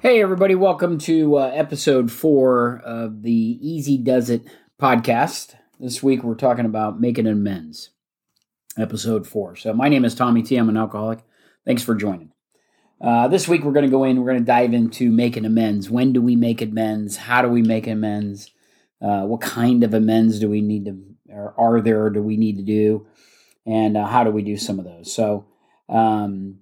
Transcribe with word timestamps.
Hey, 0.00 0.22
everybody, 0.22 0.54
welcome 0.54 0.98
to 0.98 1.38
uh, 1.38 1.50
episode 1.52 2.12
four 2.12 2.80
of 2.84 3.22
the 3.22 3.32
Easy 3.32 3.98
Does 3.98 4.30
It 4.30 4.46
podcast. 4.80 5.56
This 5.80 6.04
week 6.04 6.22
we're 6.22 6.36
talking 6.36 6.66
about 6.66 7.00
making 7.00 7.26
amends, 7.26 7.90
episode 8.78 9.26
four. 9.26 9.56
So, 9.56 9.72
my 9.72 9.88
name 9.88 10.04
is 10.04 10.14
Tommy 10.14 10.44
T. 10.44 10.54
I'm 10.54 10.68
an 10.68 10.76
alcoholic. 10.76 11.18
Thanks 11.66 11.82
for 11.82 11.96
joining. 11.96 12.30
Uh, 13.00 13.26
this 13.26 13.48
week 13.48 13.64
we're 13.64 13.72
going 13.72 13.86
to 13.86 13.90
go 13.90 14.04
in, 14.04 14.20
we're 14.22 14.30
going 14.30 14.38
to 14.38 14.46
dive 14.46 14.72
into 14.72 15.10
making 15.10 15.44
amends. 15.44 15.90
When 15.90 16.12
do 16.12 16.22
we 16.22 16.36
make 16.36 16.62
amends? 16.62 17.16
How 17.16 17.42
do 17.42 17.48
we 17.48 17.62
make 17.62 17.88
amends? 17.88 18.52
Uh, 19.02 19.22
what 19.22 19.40
kind 19.40 19.82
of 19.82 19.94
amends 19.94 20.38
do 20.38 20.48
we 20.48 20.60
need 20.60 20.84
to, 20.84 20.96
or 21.28 21.54
are 21.58 21.80
there, 21.80 22.04
or 22.04 22.10
do 22.10 22.22
we 22.22 22.36
need 22.36 22.58
to 22.58 22.62
do? 22.62 23.08
And 23.66 23.96
uh, 23.96 24.06
how 24.06 24.22
do 24.22 24.30
we 24.30 24.42
do 24.42 24.56
some 24.56 24.78
of 24.78 24.84
those? 24.84 25.12
So, 25.12 25.46
um, 25.88 26.60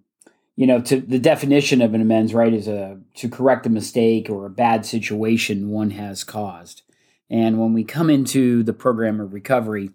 you 0.57 0.67
know, 0.67 0.81
to 0.81 1.01
the 1.01 1.19
definition 1.19 1.83
of 1.83 1.93
an 1.93 2.01
amends, 2.01 2.33
right, 2.33 2.53
is 2.53 2.67
a 2.67 2.99
to 3.17 3.29
correct 3.29 3.67
a 3.67 3.71
mistake 3.71 4.31
or 4.31 4.47
a 4.47 4.51
bad 4.51 4.87
situation 4.87 5.69
one 5.69 5.91
has 5.91 6.25
caused. 6.25 6.83
And 7.29 7.61
when 7.61 7.75
we 7.75 7.85
come 7.85 8.09
into 8.09 8.63
the 8.63 8.73
program 8.73 9.21
of 9.21 9.35
recovery, 9.35 9.91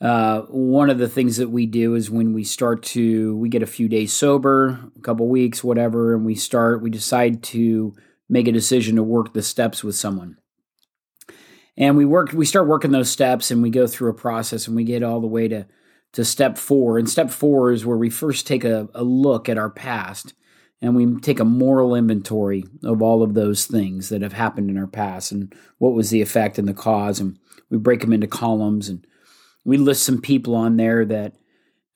uh, 0.00 0.42
one 0.42 0.90
of 0.90 0.98
the 0.98 1.08
things 1.08 1.38
that 1.38 1.50
we 1.50 1.66
do 1.66 1.94
is 1.94 2.10
when 2.10 2.32
we 2.32 2.44
start 2.44 2.82
to 2.82 3.36
we 3.36 3.48
get 3.48 3.62
a 3.62 3.66
few 3.66 3.88
days 3.88 4.12
sober, 4.12 4.78
a 4.96 5.00
couple 5.00 5.28
weeks, 5.28 5.64
whatever, 5.64 6.14
and 6.14 6.24
we 6.24 6.36
start 6.36 6.80
we 6.80 6.90
decide 6.90 7.42
to 7.42 7.94
make 8.28 8.46
a 8.46 8.52
decision 8.52 8.96
to 8.96 9.02
work 9.02 9.32
the 9.32 9.42
steps 9.42 9.82
with 9.82 9.96
someone. 9.96 10.36
And 11.76 11.96
we 11.96 12.04
work 12.04 12.32
we 12.32 12.46
start 12.46 12.68
working 12.68 12.92
those 12.92 13.10
steps 13.10 13.50
and 13.50 13.60
we 13.60 13.70
go 13.70 13.88
through 13.88 14.10
a 14.10 14.14
process 14.14 14.68
and 14.68 14.76
we 14.76 14.84
get 14.84 15.02
all 15.02 15.20
the 15.20 15.26
way 15.26 15.48
to 15.48 15.66
to 16.14 16.24
step 16.24 16.58
four. 16.58 16.98
And 16.98 17.08
step 17.08 17.30
four 17.30 17.70
is 17.70 17.84
where 17.84 17.96
we 17.96 18.10
first 18.10 18.46
take 18.46 18.64
a, 18.64 18.88
a 18.94 19.04
look 19.04 19.48
at 19.48 19.58
our 19.58 19.70
past 19.70 20.34
and 20.80 20.96
we 20.96 21.20
take 21.20 21.40
a 21.40 21.44
moral 21.44 21.94
inventory 21.94 22.64
of 22.82 23.02
all 23.02 23.22
of 23.22 23.34
those 23.34 23.66
things 23.66 24.08
that 24.08 24.22
have 24.22 24.32
happened 24.32 24.70
in 24.70 24.78
our 24.78 24.86
past 24.86 25.32
and 25.32 25.54
what 25.78 25.94
was 25.94 26.10
the 26.10 26.22
effect 26.22 26.58
and 26.58 26.66
the 26.68 26.74
cause. 26.74 27.20
And 27.20 27.38
we 27.70 27.78
break 27.78 28.00
them 28.00 28.12
into 28.12 28.26
columns 28.26 28.88
and 28.88 29.06
we 29.64 29.76
list 29.76 30.02
some 30.02 30.20
people 30.20 30.54
on 30.54 30.76
there 30.76 31.04
that 31.04 31.34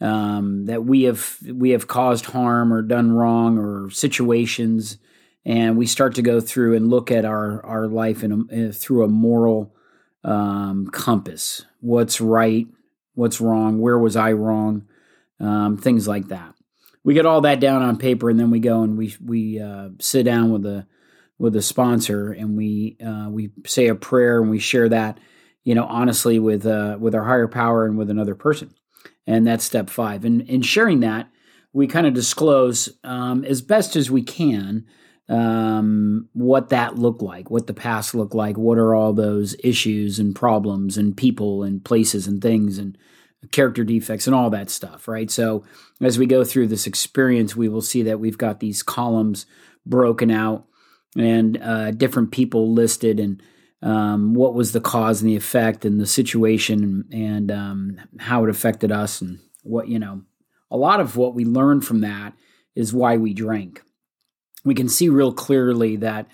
um, 0.00 0.66
that 0.66 0.84
we 0.84 1.04
have 1.04 1.38
we 1.52 1.70
have 1.70 1.88
caused 1.88 2.26
harm 2.26 2.72
or 2.72 2.82
done 2.82 3.12
wrong 3.12 3.58
or 3.58 3.90
situations, 3.90 4.98
and 5.44 5.76
we 5.76 5.86
start 5.86 6.14
to 6.14 6.22
go 6.22 6.40
through 6.40 6.76
and 6.76 6.88
look 6.88 7.10
at 7.10 7.24
our 7.24 7.64
our 7.66 7.88
life 7.88 8.22
in 8.22 8.48
a, 8.50 8.72
through 8.72 9.04
a 9.04 9.08
moral 9.08 9.74
um, 10.22 10.88
compass. 10.92 11.64
What's 11.80 12.20
right? 12.20 12.68
What's 13.18 13.40
wrong, 13.40 13.80
where 13.80 13.98
was 13.98 14.14
I 14.14 14.30
wrong, 14.30 14.86
um, 15.40 15.76
things 15.76 16.06
like 16.06 16.28
that. 16.28 16.54
We 17.02 17.14
get 17.14 17.26
all 17.26 17.40
that 17.40 17.58
down 17.58 17.82
on 17.82 17.98
paper, 17.98 18.30
and 18.30 18.38
then 18.38 18.50
we 18.50 18.60
go 18.60 18.82
and 18.82 18.96
we 18.96 19.16
we 19.24 19.60
uh, 19.60 19.88
sit 19.98 20.22
down 20.22 20.52
with 20.52 20.64
a 20.64 20.86
with 21.36 21.56
a 21.56 21.62
sponsor, 21.62 22.32
and 22.32 22.56
we 22.56 22.96
uh, 23.04 23.28
we 23.28 23.50
say 23.66 23.88
a 23.88 23.94
prayer, 23.96 24.40
and 24.40 24.50
we 24.50 24.60
share 24.60 24.88
that, 24.90 25.18
you 25.64 25.74
know, 25.74 25.84
honestly 25.84 26.38
with 26.38 26.64
uh, 26.64 26.96
with 27.00 27.14
our 27.14 27.24
higher 27.24 27.48
power 27.48 27.86
and 27.86 27.98
with 27.98 28.08
another 28.08 28.36
person, 28.36 28.72
and 29.26 29.44
that's 29.44 29.64
step 29.64 29.90
five. 29.90 30.24
And 30.24 30.42
in 30.42 30.62
sharing 30.62 31.00
that, 31.00 31.28
we 31.72 31.88
kind 31.88 32.06
of 32.06 32.14
disclose 32.14 32.88
um, 33.02 33.44
as 33.44 33.62
best 33.62 33.96
as 33.96 34.10
we 34.12 34.22
can 34.22 34.86
um, 35.28 36.28
what 36.32 36.70
that 36.70 36.96
looked 36.96 37.22
like, 37.22 37.50
what 37.50 37.66
the 37.66 37.74
past 37.74 38.14
looked 38.14 38.34
like, 38.34 38.56
what 38.56 38.78
are 38.78 38.94
all 38.94 39.12
those 39.12 39.54
issues 39.62 40.18
and 40.18 40.34
problems 40.34 40.96
and 40.96 41.16
people 41.16 41.62
and 41.62 41.84
places 41.84 42.26
and 42.26 42.40
things 42.40 42.78
and 42.78 42.96
character 43.52 43.84
defects 43.84 44.26
and 44.26 44.34
all 44.34 44.50
that 44.50 44.70
stuff, 44.70 45.06
right? 45.06 45.30
So 45.30 45.64
as 46.00 46.18
we 46.18 46.26
go 46.26 46.44
through 46.44 46.68
this 46.68 46.86
experience, 46.86 47.54
we 47.54 47.68
will 47.68 47.82
see 47.82 48.02
that 48.04 48.20
we've 48.20 48.38
got 48.38 48.60
these 48.60 48.82
columns 48.82 49.46
broken 49.84 50.30
out 50.30 50.66
and 51.16 51.60
uh, 51.62 51.90
different 51.90 52.32
people 52.32 52.72
listed 52.72 53.20
and 53.20 53.42
um, 53.80 54.34
what 54.34 54.54
was 54.54 54.72
the 54.72 54.80
cause 54.80 55.20
and 55.20 55.30
the 55.30 55.36
effect 55.36 55.84
and 55.84 56.00
the 56.00 56.06
situation 56.06 57.04
and 57.12 57.52
um, 57.52 58.00
how 58.18 58.44
it 58.44 58.50
affected 58.50 58.90
us 58.90 59.20
and 59.20 59.38
what 59.62 59.88
you 59.88 59.98
know. 59.98 60.22
A 60.70 60.76
lot 60.76 61.00
of 61.00 61.16
what 61.16 61.34
we 61.34 61.44
learn 61.44 61.80
from 61.80 62.00
that 62.00 62.32
is 62.74 62.92
why 62.92 63.16
we 63.16 63.32
drank 63.32 63.82
we 64.64 64.74
can 64.74 64.88
see 64.88 65.08
real 65.08 65.32
clearly 65.32 65.96
that 65.96 66.26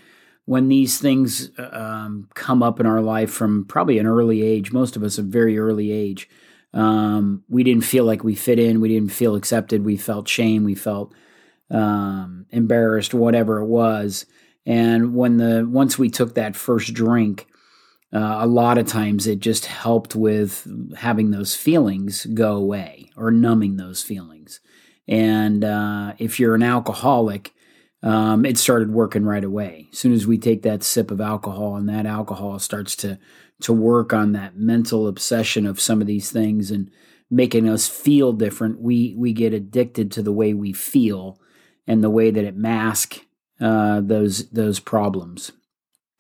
when 0.47 0.69
these 0.69 0.99
things 0.99 1.51
um, 1.59 2.29
come 2.35 2.63
up 2.63 2.81
in 2.81 2.87
our 2.87 3.01
life 3.01 3.31
from 3.31 3.65
probably 3.65 3.99
an 3.99 4.07
early 4.07 4.43
age, 4.43 4.73
most 4.73 4.97
of 4.97 5.03
us 5.03 5.17
a 5.17 5.23
very 5.23 5.59
early 5.59 5.91
age, 5.91 6.29
um, 6.75 7.45
we 7.49 7.63
didn't 7.63 7.85
feel 7.85 8.05
like 8.05 8.25
we 8.25 8.35
fit 8.35 8.59
in, 8.59 8.81
we 8.81 8.89
didn't 8.89 9.13
feel 9.13 9.37
accepted, 9.37 9.85
we 9.85 9.97
felt 9.97 10.29
shame, 10.29 10.65
we 10.65 10.75
felt 10.75 11.15
um, 11.71 12.47
embarrassed, 12.51 13.15
whatever 13.15 13.61
it 13.61 13.67
was. 13.67 14.27
And 14.67 15.15
when 15.15 15.37
the 15.37 15.67
once 15.69 15.99
we 15.99 16.11
took 16.11 16.35
that 16.35 16.57
first 16.57 16.93
drink, 16.93 17.47
uh, 18.13 18.39
a 18.41 18.47
lot 18.47 18.79
of 18.79 18.87
times 18.87 19.27
it 19.27 19.41
just 19.41 19.67
helped 19.67 20.15
with 20.15 20.67
having 20.97 21.31
those 21.31 21.55
feelings 21.55 22.27
go 22.27 22.57
away 22.57 23.11
or 23.17 23.31
numbing 23.31 23.77
those 23.77 24.03
feelings. 24.03 24.61
And 25.07 25.65
uh, 25.65 26.15
if 26.19 26.41
you're 26.41 26.55
an 26.55 26.63
alcoholic, 26.63 27.54
um, 28.05 28.45
it 28.45 28.59
started 28.59 28.93
working 28.93 29.25
right 29.25 29.43
away. 29.43 29.89
As 29.91 29.99
soon 29.99 30.13
as 30.13 30.27
we 30.27 30.37
take 30.37 30.63
that 30.63 30.83
sip 30.83 31.11
of 31.11 31.23
alcohol 31.23 31.77
and 31.77 31.89
that 31.89 32.07
alcohol 32.07 32.59
starts 32.59 32.95
to 32.97 33.19
to 33.63 33.73
work 33.73 34.13
on 34.13 34.33
that 34.33 34.57
mental 34.57 35.09
obsession 35.09 35.65
of 35.65 35.81
some 35.81 36.01
of 36.01 36.07
these 36.07 36.31
things 36.31 36.71
and 36.71 36.91
making 37.31 37.69
us 37.69 37.89
feel 37.89 38.35
different, 38.35 38.81
we 38.81 39.15
we 39.17 39.33
get 39.33 39.55
addicted 39.55 40.13
to 40.13 40.23
the 40.23 40.33
way 40.33 40.53
we 40.53 40.73
feel 40.73 41.41
and 41.87 42.05
the 42.05 42.11
way 42.11 42.31
that 42.31 42.45
it 42.45 42.57
masks 42.57 43.21
uh, 43.59 44.03
those 44.03 44.51
those 44.51 44.81
problems, 44.81 45.53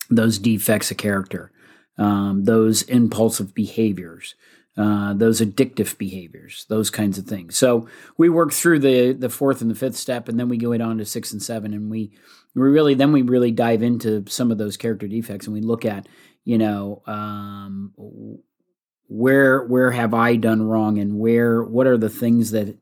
those 0.08 0.38
defects 0.38 0.90
of 0.90 0.96
character, 0.96 1.52
um, 1.98 2.44
those 2.44 2.80
impulsive 2.82 3.54
behaviors 3.54 4.34
uh, 4.76 5.14
those 5.14 5.40
addictive 5.40 5.96
behaviors, 5.98 6.66
those 6.68 6.90
kinds 6.90 7.16
of 7.16 7.26
things. 7.26 7.56
So 7.56 7.88
we 8.16 8.28
work 8.28 8.52
through 8.52 8.80
the 8.80 9.12
the 9.12 9.28
fourth 9.28 9.60
and 9.60 9.70
the 9.70 9.74
fifth 9.76 9.96
step, 9.96 10.28
and 10.28 10.38
then 10.38 10.48
we 10.48 10.56
go 10.56 10.72
it 10.72 10.80
on 10.80 10.98
to 10.98 11.04
six 11.04 11.32
and 11.32 11.42
seven, 11.42 11.72
and 11.72 11.90
we 11.90 12.10
we 12.54 12.62
really 12.62 12.94
then 12.94 13.12
we 13.12 13.22
really 13.22 13.52
dive 13.52 13.82
into 13.82 14.24
some 14.28 14.50
of 14.50 14.58
those 14.58 14.76
character 14.76 15.06
defects, 15.06 15.46
and 15.46 15.54
we 15.54 15.60
look 15.60 15.84
at 15.84 16.08
you 16.44 16.58
know 16.58 17.02
um, 17.06 17.92
where 19.08 19.64
where 19.64 19.92
have 19.92 20.12
I 20.12 20.34
done 20.36 20.62
wrong, 20.62 20.98
and 20.98 21.18
where 21.18 21.62
what 21.62 21.86
are 21.86 21.98
the 21.98 22.10
things 22.10 22.50
that 22.50 22.76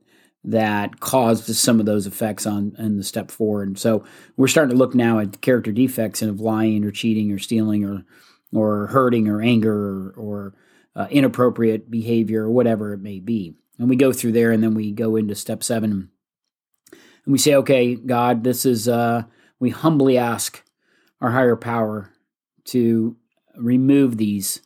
that 0.44 0.98
caused 1.00 1.54
some 1.54 1.78
of 1.78 1.84
those 1.86 2.06
effects 2.06 2.46
on 2.46 2.74
in 2.78 2.96
the 2.96 3.04
step 3.04 3.30
four, 3.30 3.62
and 3.62 3.78
so 3.78 4.02
we're 4.38 4.48
starting 4.48 4.74
to 4.74 4.78
look 4.78 4.94
now 4.94 5.18
at 5.18 5.42
character 5.42 5.72
defects 5.72 6.22
and 6.22 6.30
of 6.30 6.40
lying 6.40 6.84
or 6.84 6.90
cheating 6.90 7.30
or 7.32 7.38
stealing 7.38 7.84
or 7.84 8.02
or 8.54 8.86
hurting 8.86 9.28
or 9.28 9.42
anger 9.42 9.74
or, 9.74 10.14
or 10.16 10.54
uh, 10.94 11.06
inappropriate 11.10 11.90
behavior 11.90 12.44
or 12.44 12.50
whatever 12.50 12.92
it 12.92 13.00
may 13.00 13.20
be. 13.20 13.54
And 13.78 13.88
we 13.88 13.96
go 13.96 14.12
through 14.12 14.32
there 14.32 14.52
and 14.52 14.62
then 14.62 14.74
we 14.74 14.92
go 14.92 15.16
into 15.16 15.34
step 15.34 15.62
seven 15.62 16.10
and 17.24 17.32
we 17.32 17.38
say, 17.38 17.54
okay, 17.54 17.94
God, 17.94 18.44
this 18.44 18.66
is, 18.66 18.88
uh, 18.88 19.22
we 19.58 19.70
humbly 19.70 20.18
ask 20.18 20.62
our 21.20 21.30
higher 21.30 21.56
power 21.56 22.10
to 22.66 23.16
remove 23.56 24.16
these 24.16 24.60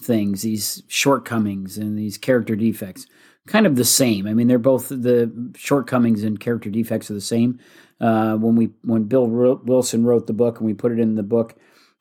things, 0.00 0.42
these 0.42 0.82
shortcomings 0.88 1.78
and 1.78 1.98
these 1.98 2.18
character 2.18 2.56
defects. 2.56 3.06
Kind 3.46 3.66
of 3.66 3.76
the 3.76 3.84
same. 3.84 4.26
I 4.26 4.34
mean, 4.34 4.46
they're 4.46 4.58
both 4.58 4.88
the 4.88 5.52
shortcomings 5.56 6.22
and 6.22 6.38
character 6.38 6.70
defects 6.70 7.10
are 7.10 7.14
the 7.14 7.20
same. 7.20 7.58
Uh, 8.00 8.36
when 8.36 8.56
we 8.56 8.70
when 8.82 9.04
Bill 9.04 9.26
Wilson 9.26 10.04
wrote 10.04 10.26
the 10.26 10.32
book 10.32 10.58
and 10.58 10.66
we 10.66 10.74
put 10.74 10.92
it 10.92 11.00
in 11.00 11.16
the 11.16 11.22
book, 11.22 11.56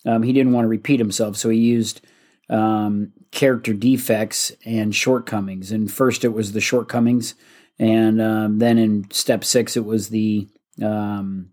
um, 0.05 0.23
he 0.23 0.33
didn't 0.33 0.53
want 0.53 0.65
to 0.65 0.69
repeat 0.69 0.99
himself, 0.99 1.37
so 1.37 1.49
he 1.49 1.57
used 1.57 2.01
um, 2.51 3.13
character 3.31 3.73
defects 3.73 4.51
and 4.65 4.93
shortcomings. 4.93 5.71
And 5.71 5.91
first, 5.91 6.23
it 6.23 6.33
was 6.33 6.51
the 6.51 6.61
shortcomings, 6.61 7.33
and 7.79 8.21
um, 8.21 8.59
then 8.59 8.77
in 8.77 9.09
step 9.09 9.43
six, 9.43 9.75
it 9.75 9.85
was 9.85 10.09
the 10.09 10.47
um, 10.83 11.49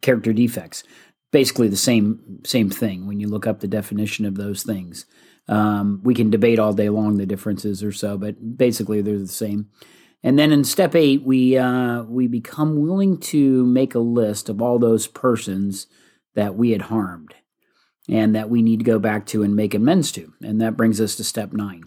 character 0.00 0.32
defects. 0.32 0.82
Basically, 1.30 1.68
the 1.68 1.76
same 1.76 2.40
same 2.44 2.70
thing 2.70 3.06
when 3.06 3.20
you 3.20 3.28
look 3.28 3.46
up 3.46 3.60
the 3.60 3.68
definition 3.68 4.24
of 4.24 4.36
those 4.36 4.62
things. 4.62 5.06
Um, 5.46 6.00
we 6.02 6.14
can 6.14 6.30
debate 6.30 6.58
all 6.58 6.72
day 6.72 6.88
long 6.88 7.16
the 7.16 7.26
differences 7.26 7.82
or 7.82 7.92
so, 7.92 8.18
but 8.18 8.58
basically 8.58 9.00
they're 9.00 9.18
the 9.18 9.28
same. 9.28 9.70
And 10.22 10.38
then 10.38 10.52
in 10.52 10.64
step 10.64 10.94
eight, 10.94 11.22
we 11.22 11.56
uh, 11.56 12.02
we 12.02 12.26
become 12.26 12.80
willing 12.80 13.18
to 13.18 13.64
make 13.66 13.94
a 13.94 14.00
list 14.00 14.48
of 14.48 14.60
all 14.60 14.78
those 14.78 15.06
persons 15.06 15.86
that 16.34 16.54
we 16.54 16.70
had 16.70 16.82
harmed 16.82 17.34
and 18.08 18.34
that 18.34 18.50
we 18.50 18.62
need 18.62 18.78
to 18.78 18.84
go 18.84 18.98
back 18.98 19.26
to 19.26 19.42
and 19.42 19.54
make 19.54 19.74
amends 19.74 20.10
to. 20.12 20.32
And 20.42 20.60
that 20.60 20.76
brings 20.76 21.00
us 21.00 21.16
to 21.16 21.24
step 21.24 21.52
nine. 21.52 21.84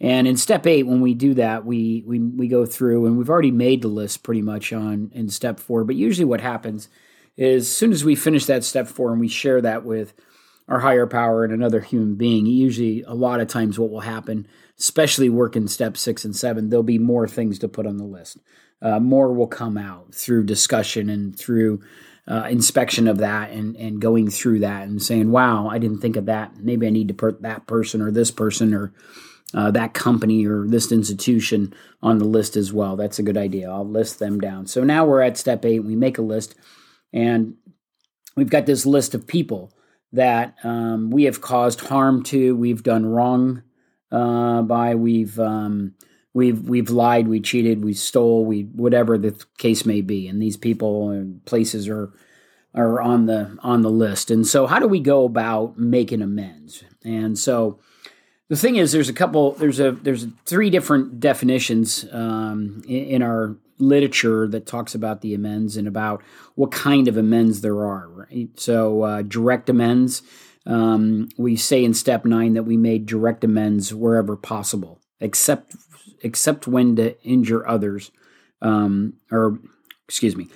And 0.00 0.26
in 0.26 0.36
step 0.36 0.66
eight, 0.66 0.86
when 0.86 1.02
we 1.02 1.12
do 1.12 1.34
that, 1.34 1.66
we 1.66 2.02
we 2.06 2.18
we 2.18 2.48
go 2.48 2.64
through 2.64 3.06
and 3.06 3.18
we've 3.18 3.28
already 3.28 3.50
made 3.50 3.82
the 3.82 3.88
list 3.88 4.22
pretty 4.22 4.40
much 4.40 4.72
on 4.72 5.10
in 5.14 5.28
step 5.28 5.60
four. 5.60 5.84
But 5.84 5.96
usually, 5.96 6.24
what 6.24 6.40
happens 6.40 6.88
is 7.36 7.64
as 7.64 7.76
soon 7.76 7.92
as 7.92 8.04
we 8.04 8.14
finish 8.14 8.46
that 8.46 8.64
step 8.64 8.88
four 8.88 9.12
and 9.12 9.20
we 9.20 9.28
share 9.28 9.60
that 9.60 9.84
with 9.84 10.14
our 10.68 10.80
higher 10.80 11.06
power 11.06 11.44
and 11.44 11.52
another 11.52 11.80
human 11.80 12.14
being, 12.14 12.46
usually 12.46 13.02
a 13.02 13.14
lot 13.14 13.40
of 13.40 13.48
times 13.48 13.78
what 13.78 13.90
will 13.90 14.00
happen, 14.00 14.46
especially 14.78 15.28
working 15.28 15.66
step 15.66 15.96
six 15.96 16.24
and 16.24 16.34
seven, 16.34 16.70
there'll 16.70 16.82
be 16.82 16.98
more 16.98 17.26
things 17.26 17.58
to 17.58 17.68
put 17.68 17.86
on 17.86 17.96
the 17.96 18.04
list. 18.04 18.38
Uh, 18.80 19.00
more 19.00 19.32
will 19.32 19.48
come 19.48 19.76
out 19.76 20.14
through 20.14 20.44
discussion 20.44 21.10
and 21.10 21.36
through 21.36 21.80
uh, 22.28 22.46
inspection 22.50 23.08
of 23.08 23.18
that 23.18 23.50
and 23.50 23.76
and 23.76 24.00
going 24.00 24.30
through 24.30 24.60
that 24.60 24.88
and 24.88 25.02
saying, 25.02 25.30
"Wow, 25.30 25.68
I 25.68 25.78
didn't 25.78 26.00
think 26.00 26.16
of 26.16 26.26
that. 26.26 26.56
Maybe 26.58 26.86
I 26.86 26.90
need 26.90 27.08
to 27.08 27.14
put 27.14 27.42
that 27.42 27.66
person 27.66 28.00
or 28.00 28.10
this 28.10 28.30
person 28.30 28.74
or 28.74 28.92
uh, 29.52 29.70
that 29.72 29.94
company 29.94 30.46
or 30.46 30.66
this 30.66 30.92
institution 30.92 31.74
on 32.02 32.18
the 32.18 32.24
list 32.24 32.56
as 32.56 32.72
well. 32.72 32.96
That's 32.96 33.18
a 33.18 33.24
good 33.24 33.36
idea. 33.36 33.70
I'll 33.70 33.88
list 33.88 34.18
them 34.18 34.38
down. 34.40 34.66
So 34.66 34.84
now 34.84 35.04
we're 35.04 35.22
at 35.22 35.36
step 35.36 35.64
eight. 35.64 35.80
We 35.80 35.96
make 35.96 36.18
a 36.18 36.22
list, 36.22 36.54
and 37.12 37.54
we've 38.36 38.50
got 38.50 38.66
this 38.66 38.86
list 38.86 39.14
of 39.14 39.26
people 39.26 39.72
that 40.12 40.56
um, 40.64 41.10
we 41.10 41.24
have 41.24 41.40
caused 41.40 41.80
harm 41.80 42.22
to, 42.24 42.56
we've 42.56 42.82
done 42.82 43.06
wrong 43.06 43.62
uh, 44.10 44.62
by, 44.62 44.94
we've 44.94 45.38
um, 45.38 45.94
we've 46.34 46.68
we've 46.68 46.90
lied, 46.90 47.28
we 47.28 47.40
cheated, 47.40 47.84
we 47.84 47.94
stole, 47.94 48.44
we 48.44 48.62
whatever 48.62 49.18
the 49.18 49.42
case 49.58 49.84
may 49.84 50.00
be, 50.00 50.28
and 50.28 50.40
these 50.40 50.56
people 50.56 51.10
and 51.10 51.44
places 51.44 51.88
are 51.88 52.12
are 52.74 53.00
on 53.00 53.26
the 53.26 53.56
on 53.62 53.82
the 53.82 53.90
list. 53.90 54.30
And 54.30 54.46
so, 54.46 54.66
how 54.66 54.78
do 54.78 54.86
we 54.86 55.00
go 55.00 55.24
about 55.24 55.78
making 55.78 56.22
amends? 56.22 56.84
And 57.04 57.38
so, 57.38 57.80
the 58.48 58.56
thing 58.56 58.76
is, 58.76 58.92
there's 58.92 59.08
a 59.08 59.14
couple, 59.14 59.52
there's 59.52 59.80
a 59.80 59.92
there's 59.92 60.26
three 60.46 60.70
different 60.70 61.20
definitions 61.20 62.04
um, 62.12 62.82
in, 62.86 63.04
in 63.04 63.22
our 63.22 63.56
literature 63.78 64.46
that 64.46 64.66
talks 64.66 64.94
about 64.94 65.22
the 65.22 65.34
amends 65.34 65.76
and 65.76 65.88
about 65.88 66.22
what 66.54 66.70
kind 66.70 67.08
of 67.08 67.16
amends 67.16 67.62
there 67.62 67.86
are. 67.86 68.08
Right. 68.08 68.48
So, 68.58 69.02
uh, 69.02 69.22
direct 69.22 69.68
amends. 69.68 70.22
Um, 70.66 71.30
we 71.38 71.56
say 71.56 71.82
in 71.82 71.94
step 71.94 72.24
nine 72.24 72.52
that 72.52 72.64
we 72.64 72.76
made 72.76 73.06
direct 73.06 73.42
amends 73.44 73.94
wherever 73.94 74.36
possible, 74.36 75.00
except 75.20 75.76
except 76.22 76.66
when 76.66 76.96
to 76.96 77.20
injure 77.22 77.66
others, 77.66 78.10
um, 78.60 79.14
or 79.30 79.58
excuse 80.06 80.36
me, 80.36 80.48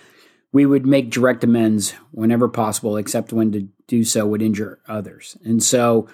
we 0.52 0.66
would 0.66 0.86
make 0.86 1.10
direct 1.10 1.42
amends 1.42 1.92
whenever 2.12 2.48
possible, 2.48 2.96
except 2.96 3.32
when 3.32 3.52
to 3.52 3.68
do 3.86 4.04
so 4.04 4.26
would 4.26 4.42
injure 4.42 4.78
others. 4.86 5.36
And 5.44 5.62
so, 5.62 6.08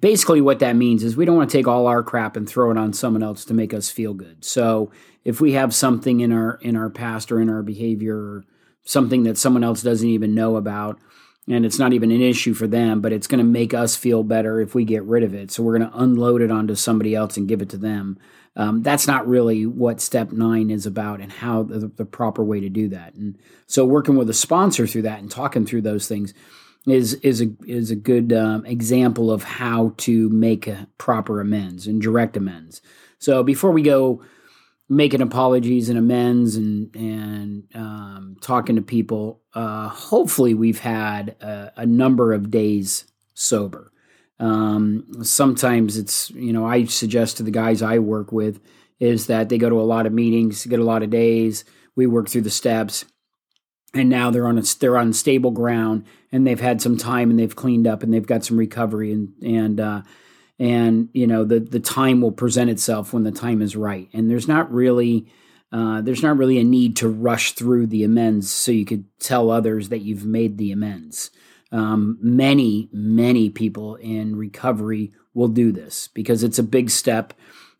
basically, 0.00 0.40
what 0.40 0.60
that 0.60 0.76
means 0.76 1.04
is 1.04 1.16
we 1.16 1.24
don't 1.24 1.36
want 1.36 1.50
to 1.50 1.56
take 1.56 1.68
all 1.68 1.86
our 1.86 2.02
crap 2.02 2.36
and 2.36 2.48
throw 2.48 2.70
it 2.70 2.78
on 2.78 2.92
someone 2.92 3.22
else 3.22 3.44
to 3.44 3.54
make 3.54 3.74
us 3.74 3.90
feel 3.90 4.14
good. 4.14 4.44
So, 4.44 4.90
if 5.24 5.40
we 5.40 5.52
have 5.52 5.74
something 5.74 6.20
in 6.20 6.32
our 6.32 6.58
in 6.62 6.76
our 6.76 6.90
past 6.90 7.30
or 7.30 7.40
in 7.40 7.50
our 7.50 7.62
behavior, 7.62 8.16
or 8.16 8.44
something 8.84 9.24
that 9.24 9.36
someone 9.36 9.64
else 9.64 9.82
doesn't 9.82 10.08
even 10.08 10.34
know 10.34 10.56
about, 10.56 10.98
and 11.48 11.64
it's 11.64 11.78
not 11.78 11.92
even 11.92 12.10
an 12.10 12.22
issue 12.22 12.54
for 12.54 12.66
them, 12.66 13.00
but 13.00 13.12
it's 13.12 13.26
going 13.26 13.38
to 13.38 13.44
make 13.44 13.72
us 13.72 13.94
feel 13.94 14.22
better 14.24 14.60
if 14.60 14.74
we 14.74 14.84
get 14.84 15.04
rid 15.04 15.22
of 15.22 15.34
it. 15.34 15.50
So 15.50 15.62
we're 15.62 15.78
going 15.78 15.90
to 15.90 15.98
unload 15.98 16.42
it 16.42 16.50
onto 16.50 16.74
somebody 16.74 17.14
else 17.14 17.36
and 17.36 17.48
give 17.48 17.62
it 17.62 17.68
to 17.70 17.76
them. 17.76 18.18
Um, 18.56 18.82
that's 18.82 19.06
not 19.06 19.28
really 19.28 19.66
what 19.66 20.00
step 20.00 20.32
nine 20.32 20.70
is 20.70 20.86
about 20.86 21.20
and 21.20 21.30
how 21.30 21.62
the, 21.62 21.88
the, 21.88 22.06
proper 22.06 22.42
way 22.42 22.58
to 22.60 22.70
do 22.70 22.88
that. 22.88 23.14
And 23.14 23.38
so 23.66 23.84
working 23.84 24.16
with 24.16 24.30
a 24.30 24.34
sponsor 24.34 24.86
through 24.86 25.02
that 25.02 25.20
and 25.20 25.30
talking 25.30 25.66
through 25.66 25.82
those 25.82 26.08
things 26.08 26.32
is 26.86 27.14
is 27.14 27.42
a 27.42 27.48
is 27.66 27.90
a 27.90 27.96
good 27.96 28.32
um, 28.32 28.64
example 28.64 29.30
of 29.30 29.42
how 29.42 29.92
to 29.98 30.28
make 30.30 30.70
proper 30.96 31.40
amends 31.40 31.86
and 31.86 32.00
direct 32.00 32.36
amends. 32.36 32.80
So 33.18 33.42
before 33.42 33.72
we 33.72 33.82
go 33.82 34.22
making 34.88 35.20
apologies 35.20 35.88
and 35.88 35.98
amends 35.98 36.56
and 36.56 36.94
and 36.94 37.64
um, 37.74 38.36
talking 38.40 38.76
to 38.76 38.82
people, 38.82 39.40
uh, 39.54 39.88
hopefully 39.88 40.54
we've 40.54 40.80
had 40.80 41.30
a, 41.40 41.72
a 41.76 41.86
number 41.86 42.32
of 42.32 42.50
days 42.50 43.04
sober. 43.34 43.92
Um, 44.38 45.24
sometimes 45.24 45.96
it's, 45.96 46.30
you 46.30 46.52
know, 46.52 46.66
I 46.66 46.84
suggest 46.84 47.38
to 47.38 47.42
the 47.42 47.50
guys 47.50 47.82
I 47.82 47.98
work 47.98 48.32
with 48.32 48.60
is 49.00 49.26
that 49.26 49.48
they 49.48 49.58
go 49.58 49.70
to 49.70 49.80
a 49.80 49.82
lot 49.82 50.06
of 50.06 50.12
meetings, 50.12 50.66
get 50.66 50.78
a 50.78 50.84
lot 50.84 51.02
of 51.02 51.10
days. 51.10 51.64
We 51.94 52.06
work 52.06 52.28
through 52.28 52.42
the 52.42 52.50
steps, 52.50 53.06
and 53.94 54.08
now 54.08 54.30
they're 54.30 54.46
on 54.46 54.58
a, 54.58 54.62
they're 54.78 54.98
on 54.98 55.12
stable 55.12 55.50
ground, 55.50 56.04
and 56.30 56.46
they've 56.46 56.60
had 56.60 56.82
some 56.82 56.96
time, 56.96 57.30
and 57.30 57.38
they've 57.38 57.56
cleaned 57.56 57.86
up, 57.86 58.02
and 58.02 58.12
they've 58.12 58.26
got 58.26 58.44
some 58.44 58.58
recovery, 58.58 59.12
and 59.12 59.32
and 59.42 59.80
uh, 59.80 60.02
and 60.58 61.08
you 61.12 61.26
know 61.26 61.44
the 61.44 61.60
the 61.60 61.80
time 61.80 62.20
will 62.20 62.32
present 62.32 62.70
itself 62.70 63.12
when 63.12 63.24
the 63.24 63.32
time 63.32 63.62
is 63.62 63.76
right, 63.76 64.08
and 64.12 64.30
there's 64.30 64.48
not 64.48 64.72
really. 64.72 65.26
Uh, 65.72 66.00
there's 66.00 66.22
not 66.22 66.38
really 66.38 66.60
a 66.60 66.64
need 66.64 66.96
to 66.96 67.08
rush 67.08 67.52
through 67.52 67.88
the 67.88 68.04
amends 68.04 68.48
so 68.48 68.70
you 68.70 68.84
could 68.84 69.04
tell 69.18 69.50
others 69.50 69.88
that 69.88 69.98
you've 69.98 70.24
made 70.24 70.56
the 70.56 70.70
amends. 70.70 71.32
Um, 71.72 72.18
many, 72.22 72.88
many 72.92 73.50
people 73.50 73.96
in 73.96 74.36
recovery 74.36 75.12
will 75.34 75.48
do 75.48 75.72
this 75.72 76.08
because 76.14 76.44
it's 76.44 76.60
a 76.60 76.62
big 76.62 76.88
step 76.88 77.34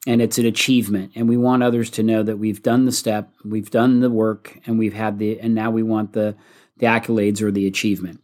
and 0.07 0.21
it's 0.23 0.39
an 0.39 0.47
achievement. 0.47 1.13
And 1.15 1.29
we 1.29 1.37
want 1.37 1.63
others 1.63 1.91
to 1.91 2.03
know 2.03 2.23
that 2.23 2.39
we've 2.39 2.63
done 2.63 2.85
the 2.85 2.93
step, 2.93 3.33
we've 3.45 3.71
done 3.71 4.01
the 4.01 4.11
work, 4.11 4.59
and 4.67 4.79
we've 4.79 4.95
had 4.95 5.19
the, 5.19 5.41
and 5.41 5.55
now 5.55 5.71
we 5.71 5.83
want 5.83 6.13
the, 6.13 6.37
the 6.79 6.87
accolades 6.87 7.41
or 7.41 7.51
the 7.51 7.67
achievement. 7.67 8.21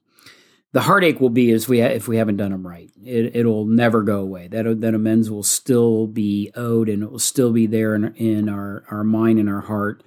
The 0.72 0.80
heartache 0.80 1.20
will 1.20 1.30
be 1.30 1.50
if 1.50 1.68
we 1.68 1.80
ha- 1.80 1.88
if 1.88 2.08
we 2.08 2.16
haven't 2.16 2.38
done 2.38 2.50
them 2.50 2.66
right. 2.66 2.90
It, 3.04 3.36
it'll 3.36 3.66
never 3.66 4.02
go 4.02 4.20
away. 4.20 4.48
That 4.48 4.80
that 4.80 4.94
amends 4.94 5.30
will 5.30 5.42
still 5.42 6.06
be 6.06 6.50
owed, 6.54 6.88
and 6.88 7.02
it 7.02 7.10
will 7.10 7.18
still 7.18 7.52
be 7.52 7.66
there 7.66 7.94
in, 7.94 8.14
in 8.16 8.48
our 8.48 8.84
our 8.90 9.04
mind 9.04 9.38
and 9.38 9.48
our 9.48 9.60
heart. 9.60 10.02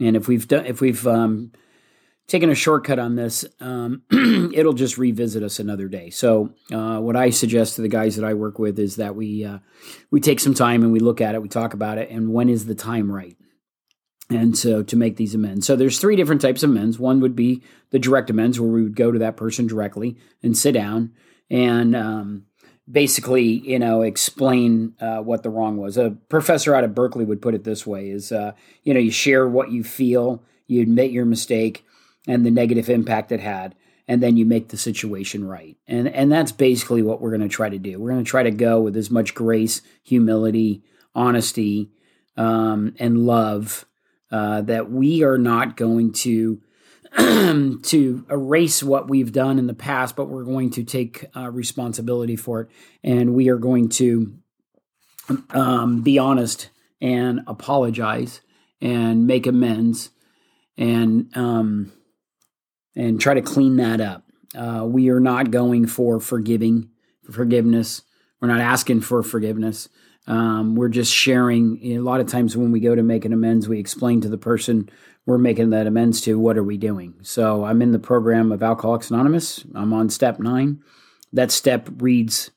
And 0.00 0.16
if 0.16 0.26
we've 0.28 0.46
done 0.46 0.66
if 0.66 0.80
we've 0.80 1.06
um, 1.06 1.52
taking 2.28 2.50
a 2.50 2.54
shortcut 2.54 2.98
on 2.98 3.16
this, 3.16 3.44
um, 3.58 4.02
it'll 4.54 4.74
just 4.74 4.98
revisit 4.98 5.42
us 5.42 5.58
another 5.58 5.88
day. 5.88 6.10
So, 6.10 6.52
uh, 6.70 6.98
what 7.00 7.16
I 7.16 7.30
suggest 7.30 7.76
to 7.76 7.82
the 7.82 7.88
guys 7.88 8.16
that 8.16 8.24
I 8.24 8.34
work 8.34 8.58
with 8.58 8.78
is 8.78 8.96
that 8.96 9.16
we 9.16 9.44
uh, 9.44 9.58
we 10.10 10.20
take 10.20 10.38
some 10.38 10.54
time 10.54 10.82
and 10.82 10.92
we 10.92 11.00
look 11.00 11.20
at 11.20 11.34
it, 11.34 11.42
we 11.42 11.48
talk 11.48 11.74
about 11.74 11.98
it, 11.98 12.10
and 12.10 12.32
when 12.32 12.48
is 12.48 12.66
the 12.66 12.74
time 12.74 13.10
right? 13.10 13.36
And 14.30 14.58
so 14.58 14.82
to 14.82 14.96
make 14.96 15.16
these 15.16 15.34
amends. 15.34 15.66
So 15.66 15.74
there's 15.74 15.98
three 15.98 16.16
different 16.16 16.42
types 16.42 16.62
of 16.62 16.70
amends. 16.70 16.98
One 16.98 17.20
would 17.20 17.34
be 17.34 17.62
the 17.90 17.98
direct 17.98 18.28
amends, 18.28 18.60
where 18.60 18.70
we 18.70 18.82
would 18.82 18.96
go 18.96 19.10
to 19.10 19.18
that 19.20 19.38
person 19.38 19.66
directly 19.66 20.18
and 20.42 20.56
sit 20.56 20.72
down 20.72 21.12
and 21.50 21.96
um, 21.96 22.44
basically, 22.90 23.44
you 23.44 23.78
know, 23.78 24.02
explain 24.02 24.94
uh, 25.00 25.22
what 25.22 25.42
the 25.42 25.50
wrong 25.50 25.78
was. 25.78 25.96
A 25.96 26.10
professor 26.28 26.74
out 26.74 26.84
of 26.84 26.94
Berkeley 26.94 27.24
would 27.24 27.40
put 27.40 27.54
it 27.54 27.64
this 27.64 27.86
way: 27.86 28.10
is 28.10 28.30
uh, 28.30 28.52
you 28.82 28.92
know, 28.92 29.00
you 29.00 29.10
share 29.10 29.48
what 29.48 29.70
you 29.70 29.82
feel, 29.82 30.42
you 30.66 30.82
admit 30.82 31.10
your 31.10 31.24
mistake, 31.24 31.86
and 32.26 32.44
the 32.44 32.50
negative 32.50 32.90
impact 32.90 33.32
it 33.32 33.40
had 33.40 33.74
and 34.08 34.22
then 34.22 34.36
you 34.36 34.46
make 34.46 34.68
the 34.68 34.76
situation 34.76 35.46
right 35.46 35.76
and 35.86 36.08
and 36.08 36.32
that's 36.32 36.52
basically 36.52 37.02
what 37.02 37.20
we're 37.20 37.30
going 37.30 37.40
to 37.40 37.48
try 37.48 37.68
to 37.68 37.78
do 37.78 37.98
we're 37.98 38.10
going 38.10 38.24
to 38.24 38.30
try 38.30 38.42
to 38.42 38.50
go 38.50 38.80
with 38.80 38.96
as 38.96 39.10
much 39.10 39.34
grace 39.34 39.82
humility 40.02 40.82
honesty 41.14 41.90
um, 42.36 42.94
and 42.98 43.26
love 43.26 43.86
uh, 44.30 44.62
that 44.62 44.90
we 44.90 45.22
are 45.22 45.38
not 45.38 45.76
going 45.76 46.12
to 46.12 46.60
to 47.16 48.26
erase 48.30 48.82
what 48.82 49.08
we've 49.08 49.32
done 49.32 49.58
in 49.58 49.66
the 49.66 49.74
past 49.74 50.14
but 50.14 50.26
we're 50.26 50.44
going 50.44 50.68
to 50.68 50.84
take 50.84 51.24
uh, 51.34 51.50
responsibility 51.50 52.36
for 52.36 52.62
it 52.62 52.68
and 53.02 53.34
we 53.34 53.48
are 53.48 53.56
going 53.56 53.88
to 53.88 54.38
um, 55.50 56.02
be 56.02 56.18
honest 56.18 56.68
and 57.00 57.40
apologize 57.46 58.42
and 58.80 59.26
make 59.26 59.46
amends 59.46 60.10
and 60.76 61.34
um, 61.36 61.92
and 62.96 63.20
try 63.20 63.34
to 63.34 63.42
clean 63.42 63.76
that 63.76 64.00
up. 64.00 64.24
Uh, 64.54 64.84
we 64.84 65.08
are 65.08 65.20
not 65.20 65.50
going 65.50 65.86
for 65.86 66.20
forgiving, 66.20 66.90
for 67.22 67.32
forgiveness. 67.32 68.02
We're 68.40 68.48
not 68.48 68.60
asking 68.60 69.02
for 69.02 69.22
forgiveness. 69.22 69.88
Um, 70.28 70.76
we're 70.76 70.90
just 70.90 71.12
sharing. 71.12 71.80
A 71.82 71.98
lot 71.98 72.20
of 72.20 72.28
times 72.28 72.56
when 72.56 72.70
we 72.70 72.80
go 72.80 72.94
to 72.94 73.02
make 73.02 73.24
an 73.24 73.32
amends, 73.32 73.68
we 73.68 73.80
explain 73.80 74.20
to 74.20 74.28
the 74.28 74.38
person 74.38 74.88
we're 75.26 75.38
making 75.38 75.70
that 75.70 75.86
amends 75.86 76.20
to 76.22 76.38
what 76.38 76.56
are 76.56 76.64
we 76.64 76.76
doing. 76.76 77.14
So 77.22 77.64
I'm 77.64 77.82
in 77.82 77.92
the 77.92 77.98
program 77.98 78.52
of 78.52 78.62
Alcoholics 78.62 79.10
Anonymous. 79.10 79.64
I'm 79.74 79.92
on 79.92 80.10
step 80.10 80.38
nine. 80.38 80.82
That 81.32 81.50
step 81.50 81.88
reads, 81.96 82.50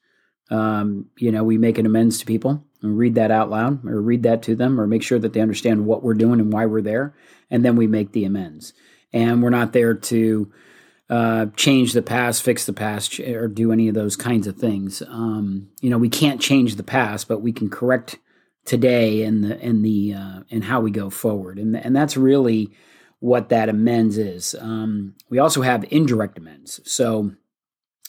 um, 0.50 1.08
you 1.18 1.32
know, 1.32 1.44
we 1.44 1.58
make 1.58 1.78
an 1.78 1.86
amends 1.86 2.20
to 2.20 2.26
people 2.26 2.64
and 2.82 2.98
read 2.98 3.16
that 3.16 3.32
out 3.32 3.50
loud 3.50 3.86
or 3.86 4.02
read 4.02 4.24
that 4.24 4.44
to 4.44 4.56
them 4.56 4.80
or 4.80 4.88
make 4.88 5.04
sure 5.04 5.20
that 5.20 5.34
they 5.34 5.42
understand 5.42 5.86
what 5.86 6.04
we're 6.04 6.14
doing 6.14 6.40
and 6.40 6.52
why 6.52 6.66
we're 6.66 6.82
there. 6.82 7.16
And 7.50 7.64
then 7.64 7.76
we 7.76 7.88
make 7.88 8.12
the 8.12 8.26
amends 8.26 8.74
and 9.14 9.42
we're 9.42 9.50
not 9.50 9.74
there 9.74 9.94
to 9.94 10.52
uh, 11.12 11.48
change 11.58 11.92
the 11.92 12.02
past, 12.02 12.42
fix 12.42 12.66
the 12.66 12.72
past, 12.72 13.20
or 13.20 13.50
do 13.50 13.74
any 13.74 13.90
of 13.90 13.94
those 13.94 14.16
kinds 14.16 14.48
of 14.48 14.56
things. 14.56 15.04
Um, 15.10 15.70
you 15.82 15.90
know, 15.90 15.98
we 15.98 16.08
can't 16.08 16.40
change 16.40 16.76
the 16.76 16.84
past, 16.84 17.28
but 17.28 17.42
we 17.42 17.52
can 17.52 17.70
correct 17.70 18.18
today 18.64 19.24
and 19.24 19.44
the 19.44 19.62
and 19.62 19.84
the 19.84 20.14
uh, 20.14 20.40
and 20.50 20.64
how 20.64 20.80
we 20.80 20.90
go 20.90 21.10
forward, 21.10 21.60
and 21.60 21.76
and 21.76 21.94
that's 21.94 22.16
really 22.16 22.72
what 23.20 23.50
that 23.50 23.68
amends 23.68 24.18
is. 24.18 24.56
Um, 24.60 25.16
we 25.30 25.38
also 25.38 25.62
have 25.64 25.86
indirect 25.92 26.38
amends. 26.38 26.80
So 26.90 27.34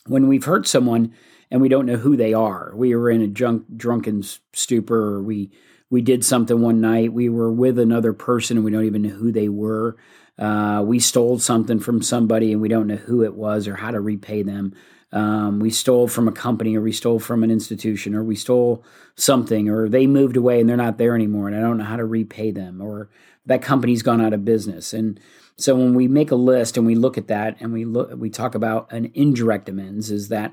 when 0.06 0.28
we've 0.28 0.44
hurt 0.44 0.68
someone 0.68 1.12
and 1.50 1.60
we 1.60 1.68
don't 1.68 1.86
know 1.86 1.96
who 1.96 2.16
they 2.16 2.32
are, 2.32 2.72
we 2.74 2.94
were 2.94 3.10
in 3.10 3.20
a 3.20 3.26
drunk, 3.26 3.64
drunken 3.76 4.22
stupor, 4.52 5.16
or 5.16 5.22
we 5.24 5.50
we 5.90 6.02
did 6.02 6.24
something 6.24 6.60
one 6.60 6.80
night, 6.80 7.12
we 7.12 7.28
were 7.28 7.52
with 7.52 7.80
another 7.80 8.12
person 8.12 8.56
and 8.56 8.64
we 8.64 8.70
don't 8.70 8.86
even 8.86 9.02
know 9.02 9.10
who 9.10 9.32
they 9.32 9.48
were. 9.48 9.96
Uh, 10.38 10.82
we 10.84 10.98
stole 10.98 11.38
something 11.38 11.78
from 11.78 12.02
somebody 12.02 12.52
and 12.52 12.60
we 12.60 12.68
don't 12.68 12.86
know 12.86 12.96
who 12.96 13.22
it 13.22 13.34
was 13.34 13.68
or 13.68 13.76
how 13.76 13.90
to 13.90 14.00
repay 14.00 14.42
them. 14.42 14.74
Um, 15.12 15.60
we 15.60 15.70
stole 15.70 16.08
from 16.08 16.26
a 16.26 16.32
company 16.32 16.74
or 16.76 16.80
we 16.80 16.92
stole 16.92 17.18
from 17.18 17.44
an 17.44 17.50
institution 17.50 18.14
or 18.14 18.24
we 18.24 18.34
stole 18.34 18.82
something 19.14 19.68
or 19.68 19.88
they 19.88 20.06
moved 20.06 20.38
away 20.38 20.58
and 20.58 20.68
they're 20.68 20.76
not 20.76 20.96
there 20.96 21.14
anymore 21.14 21.48
and 21.48 21.56
I 21.56 21.60
don't 21.60 21.76
know 21.76 21.84
how 21.84 21.98
to 21.98 22.04
repay 22.04 22.50
them 22.50 22.80
or 22.80 23.10
that 23.44 23.60
company's 23.60 24.02
gone 24.02 24.20
out 24.20 24.32
of 24.32 24.44
business. 24.44 24.94
And 24.94 25.20
So 25.56 25.76
when 25.76 25.94
we 25.94 26.08
make 26.08 26.30
a 26.30 26.36
list 26.36 26.76
and 26.76 26.86
we 26.86 26.94
look 26.94 27.18
at 27.18 27.28
that 27.28 27.56
and 27.60 27.72
we 27.72 27.84
look, 27.84 28.10
we 28.16 28.30
talk 28.30 28.54
about 28.54 28.90
an 28.90 29.10
indirect 29.14 29.68
amends, 29.68 30.10
is 30.10 30.28
that 30.28 30.52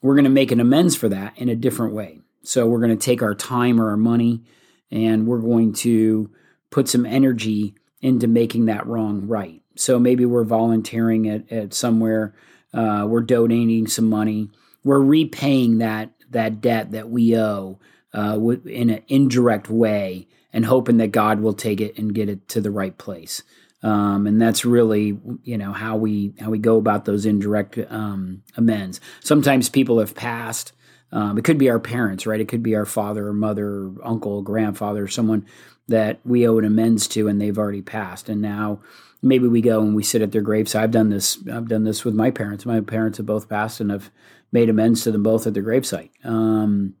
we're 0.00 0.14
going 0.14 0.24
to 0.24 0.30
make 0.30 0.50
an 0.50 0.60
amends 0.60 0.96
for 0.96 1.08
that 1.10 1.36
in 1.36 1.48
a 1.48 1.56
different 1.56 1.92
way. 1.92 2.20
So 2.42 2.66
we're 2.66 2.80
going 2.80 2.96
to 2.96 3.04
take 3.04 3.20
our 3.22 3.34
time 3.34 3.80
or 3.80 3.90
our 3.90 3.96
money 3.96 4.42
and 4.90 5.26
we're 5.26 5.40
going 5.40 5.74
to 5.74 6.30
put 6.70 6.88
some 6.88 7.04
energy 7.04 7.74
into 8.00 8.26
making 8.26 8.66
that 8.66 8.86
wrong 8.86 9.26
right. 9.26 9.62
So 9.76 9.98
maybe 9.98 10.24
we're 10.24 10.44
volunteering 10.44 11.28
at, 11.28 11.50
at 11.52 11.74
somewhere, 11.74 12.34
uh, 12.74 13.06
we're 13.08 13.22
donating 13.22 13.86
some 13.86 14.06
money, 14.06 14.50
we're 14.84 15.00
repaying 15.00 15.78
that 15.78 16.10
that 16.30 16.60
debt 16.60 16.92
that 16.92 17.08
we 17.08 17.36
owe 17.36 17.78
uh, 18.12 18.38
in 18.66 18.90
an 18.90 19.02
indirect 19.08 19.70
way, 19.70 20.28
and 20.52 20.64
hoping 20.64 20.98
that 20.98 21.12
God 21.12 21.40
will 21.40 21.54
take 21.54 21.80
it 21.80 21.98
and 21.98 22.14
get 22.14 22.28
it 22.28 22.48
to 22.48 22.60
the 22.60 22.70
right 22.70 22.96
place. 22.96 23.42
Um, 23.82 24.26
and 24.26 24.40
that's 24.40 24.64
really 24.64 25.18
you 25.44 25.56
know 25.56 25.72
how 25.72 25.96
we 25.96 26.34
how 26.40 26.50
we 26.50 26.58
go 26.58 26.76
about 26.76 27.04
those 27.04 27.26
indirect 27.26 27.78
um, 27.88 28.42
amends. 28.56 29.00
Sometimes 29.20 29.68
people 29.68 30.00
have 30.00 30.14
passed. 30.14 30.72
Um, 31.10 31.38
it 31.38 31.44
could 31.44 31.56
be 31.56 31.70
our 31.70 31.78
parents, 31.78 32.26
right? 32.26 32.40
It 32.40 32.48
could 32.48 32.62
be 32.62 32.74
our 32.74 32.84
father, 32.84 33.28
or 33.28 33.32
mother, 33.32 33.90
uncle, 34.02 34.42
grandfather, 34.42 35.08
someone 35.08 35.46
that 35.88 36.20
we 36.24 36.46
owe 36.46 36.58
an 36.58 36.64
amends 36.64 37.08
to, 37.08 37.28
and 37.28 37.40
they've 37.40 37.58
already 37.58 37.82
passed. 37.82 38.28
And 38.28 38.40
now 38.40 38.80
maybe 39.22 39.48
we 39.48 39.60
go 39.60 39.80
and 39.80 39.94
we 39.94 40.02
sit 40.02 40.22
at 40.22 40.32
their 40.32 40.42
grave. 40.42 40.68
So 40.68 40.80
I've 40.80 40.90
done 40.90 41.08
this. 41.08 41.38
I've 41.50 41.68
done 41.68 41.84
this 41.84 42.04
with 42.04 42.14
my 42.14 42.30
parents. 42.30 42.66
My 42.66 42.80
parents 42.80 43.18
have 43.18 43.26
both 43.26 43.48
passed, 43.48 43.80
and 43.80 43.92
I've 43.92 44.10
made 44.52 44.70
amends 44.70 45.02
to 45.02 45.12
them 45.12 45.22
both 45.22 45.46
at 45.46 45.54
their 45.54 45.62
gravesite. 45.62 46.10
Um, 46.24 46.94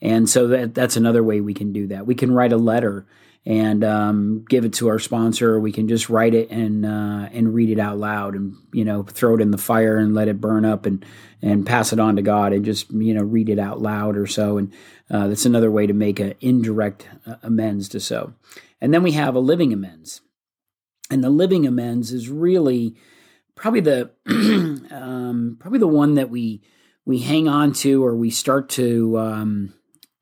and 0.00 0.28
so 0.28 0.46
that 0.48 0.74
that's 0.74 0.96
another 0.96 1.22
way 1.22 1.40
we 1.40 1.54
can 1.54 1.72
do 1.72 1.88
that. 1.88 2.06
We 2.06 2.14
can 2.14 2.32
write 2.32 2.52
a 2.52 2.56
letter 2.56 3.06
and 3.46 3.82
um, 3.82 4.44
give 4.48 4.64
it 4.64 4.74
to 4.74 4.88
our 4.88 4.98
sponsor. 4.98 5.58
We 5.58 5.72
can 5.72 5.88
just 5.88 6.10
write 6.10 6.34
it 6.34 6.50
and 6.50 6.84
uh, 6.84 7.28
and 7.32 7.54
read 7.54 7.70
it 7.70 7.78
out 7.78 7.98
loud, 7.98 8.34
and 8.34 8.54
you 8.72 8.84
know, 8.84 9.02
throw 9.02 9.34
it 9.34 9.40
in 9.40 9.50
the 9.50 9.58
fire 9.58 9.96
and 9.96 10.14
let 10.14 10.28
it 10.28 10.40
burn 10.40 10.64
up, 10.64 10.86
and 10.86 11.04
and 11.40 11.66
pass 11.66 11.92
it 11.92 12.00
on 12.00 12.16
to 12.16 12.22
God, 12.22 12.52
and 12.52 12.64
just 12.64 12.90
you 12.90 13.14
know, 13.14 13.22
read 13.22 13.48
it 13.48 13.58
out 13.58 13.80
loud 13.80 14.16
or 14.16 14.26
so. 14.26 14.58
And 14.58 14.72
uh, 15.10 15.28
that's 15.28 15.46
another 15.46 15.70
way 15.70 15.86
to 15.86 15.94
make 15.94 16.20
an 16.20 16.34
indirect 16.40 17.08
uh, 17.26 17.36
amends 17.42 17.88
to 17.90 18.00
so. 18.00 18.34
And 18.80 18.92
then 18.92 19.02
we 19.02 19.12
have 19.12 19.34
a 19.34 19.40
living 19.40 19.72
amends, 19.72 20.20
and 21.10 21.24
the 21.24 21.30
living 21.30 21.66
amends 21.66 22.12
is 22.12 22.28
really 22.28 22.96
probably 23.54 23.80
the 23.80 24.10
um, 24.90 25.56
probably 25.58 25.78
the 25.78 25.86
one 25.86 26.14
that 26.14 26.30
we 26.30 26.62
we 27.04 27.20
hang 27.20 27.48
on 27.48 27.72
to 27.72 28.04
or 28.04 28.14
we 28.14 28.30
start 28.30 28.68
to 28.68 29.18
um, 29.18 29.74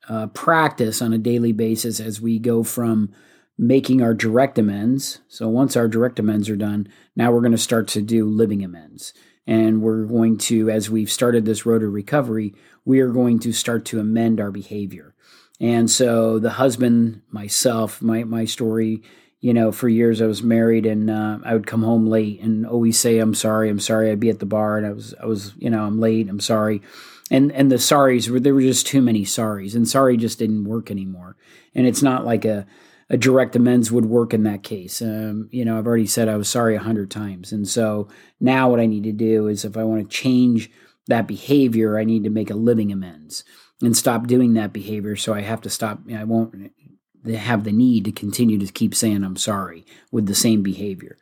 uh, 0.09 0.27
practice 0.27 1.01
on 1.01 1.13
a 1.13 1.17
daily 1.17 1.51
basis 1.51 1.99
as 1.99 2.21
we 2.21 2.39
go 2.39 2.63
from 2.63 3.11
making 3.57 4.01
our 4.01 4.13
direct 4.13 4.59
amends. 4.59 5.19
So 5.27 5.47
once 5.47 5.75
our 5.75 5.87
direct 5.87 6.19
amends 6.19 6.49
are 6.49 6.55
done, 6.55 6.87
now 7.15 7.31
we're 7.31 7.41
going 7.41 7.51
to 7.51 7.57
start 7.57 7.87
to 7.89 8.01
do 8.01 8.25
living 8.25 8.63
amends. 8.63 9.13
And 9.45 9.81
we're 9.81 10.03
going 10.03 10.37
to, 10.39 10.69
as 10.69 10.89
we've 10.89 11.11
started 11.11 11.45
this 11.45 11.65
road 11.65 11.79
to 11.79 11.87
recovery, 11.87 12.53
we 12.85 12.99
are 12.99 13.11
going 13.11 13.39
to 13.39 13.53
start 13.53 13.85
to 13.85 13.99
amend 13.99 14.39
our 14.39 14.51
behavior. 14.51 15.15
And 15.59 15.89
so 15.89 16.37
the 16.37 16.51
husband, 16.51 17.21
myself, 17.31 18.01
my, 18.01 18.23
my 18.23 18.45
story, 18.45 19.01
you 19.47 19.53
know, 19.53 19.71
for 19.71 19.87
years 19.87 20.21
I 20.21 20.25
was 20.25 20.43
married 20.43 20.85
and 20.85 21.09
uh, 21.09 21.39
I 21.45 21.53
would 21.53 21.65
come 21.65 21.81
home 21.81 22.05
late 22.05 22.41
and 22.41 22.67
always 22.67 22.99
say, 22.99 23.19
I'm 23.19 23.33
sorry, 23.33 23.69
I'm 23.69 23.79
sorry. 23.79 24.11
I'd 24.11 24.19
be 24.19 24.29
at 24.29 24.39
the 24.39 24.45
bar 24.45 24.77
and 24.77 24.85
I 24.85 24.91
was, 24.91 25.15
I 25.23 25.25
was, 25.25 25.53
you 25.57 25.69
know, 25.69 25.85
I'm 25.85 26.01
late, 26.01 26.27
I'm 26.27 26.41
sorry. 26.41 26.81
And 27.31 27.53
and 27.53 27.71
the 27.71 27.77
sorries 27.77 28.29
were 28.29 28.41
there 28.41 28.53
were 28.53 28.59
just 28.59 28.87
too 28.87 29.01
many 29.01 29.23
sorries 29.23 29.73
and 29.73 29.87
sorry 29.87 30.17
just 30.17 30.39
didn't 30.39 30.65
work 30.65 30.91
anymore. 30.91 31.37
And 31.73 31.87
it's 31.87 32.01
not 32.01 32.25
like 32.25 32.43
a 32.43 32.67
a 33.09 33.15
direct 33.15 33.55
amends 33.55 33.89
would 33.89 34.07
work 34.07 34.33
in 34.33 34.43
that 34.43 34.63
case. 34.63 35.01
Um, 35.01 35.47
you 35.49 35.63
know 35.63 35.77
i've 35.77 35.87
already 35.87 36.07
said 36.07 36.27
i 36.27 36.35
was 36.35 36.49
sorry 36.49 36.75
a 36.75 36.79
hundred 36.79 37.09
times. 37.09 37.53
And 37.53 37.65
so 37.65 38.09
now 38.41 38.69
what 38.69 38.81
i 38.81 38.85
need 38.85 39.05
to 39.05 39.13
do 39.13 39.47
is 39.47 39.63
if 39.63 39.77
i 39.77 39.83
want 39.85 40.01
to 40.01 40.17
change 40.17 40.69
that 41.07 41.25
behavior 41.25 41.97
i 41.97 42.03
need 42.03 42.25
to 42.25 42.29
make 42.29 42.49
a 42.49 42.55
living 42.69 42.91
amends 42.91 43.45
and 43.81 43.95
stop 43.95 44.27
doing 44.27 44.55
that 44.55 44.73
behavior. 44.73 45.15
So 45.15 45.33
i 45.33 45.39
have 45.39 45.61
to 45.61 45.69
stop 45.69 45.99
i 46.13 46.25
won't 46.25 46.71
have 47.35 47.63
the 47.63 47.71
need 47.71 48.05
to 48.05 48.11
continue 48.11 48.57
to 48.57 48.71
keep 48.71 48.95
saying 48.95 49.23
i'm 49.23 49.35
sorry 49.35 49.85
with 50.11 50.25
the 50.25 50.35
same 50.35 50.63
behavior 50.63 51.17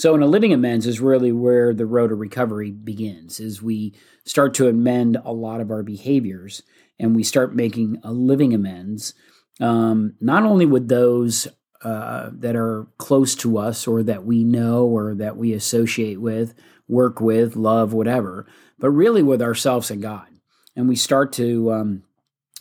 so, 0.00 0.14
in 0.14 0.22
a 0.22 0.26
living 0.26 0.54
amends 0.54 0.86
is 0.86 0.98
really 0.98 1.30
where 1.30 1.74
the 1.74 1.84
road 1.84 2.08
to 2.08 2.14
recovery 2.14 2.70
begins. 2.70 3.38
Is 3.38 3.60
we 3.60 3.92
start 4.24 4.54
to 4.54 4.66
amend 4.66 5.18
a 5.22 5.30
lot 5.30 5.60
of 5.60 5.70
our 5.70 5.82
behaviors, 5.82 6.62
and 6.98 7.14
we 7.14 7.22
start 7.22 7.54
making 7.54 8.00
a 8.02 8.10
living 8.10 8.54
amends, 8.54 9.12
um, 9.60 10.14
not 10.18 10.44
only 10.44 10.64
with 10.64 10.88
those 10.88 11.48
uh, 11.84 12.30
that 12.32 12.56
are 12.56 12.86
close 12.96 13.34
to 13.34 13.58
us, 13.58 13.86
or 13.86 14.02
that 14.02 14.24
we 14.24 14.42
know, 14.42 14.86
or 14.86 15.14
that 15.16 15.36
we 15.36 15.52
associate 15.52 16.18
with, 16.18 16.54
work 16.88 17.20
with, 17.20 17.54
love, 17.54 17.92
whatever, 17.92 18.46
but 18.78 18.88
really 18.88 19.22
with 19.22 19.42
ourselves 19.42 19.90
and 19.90 20.00
God. 20.00 20.28
And 20.74 20.88
we 20.88 20.96
start 20.96 21.30
to 21.34 21.72
um, 21.72 22.04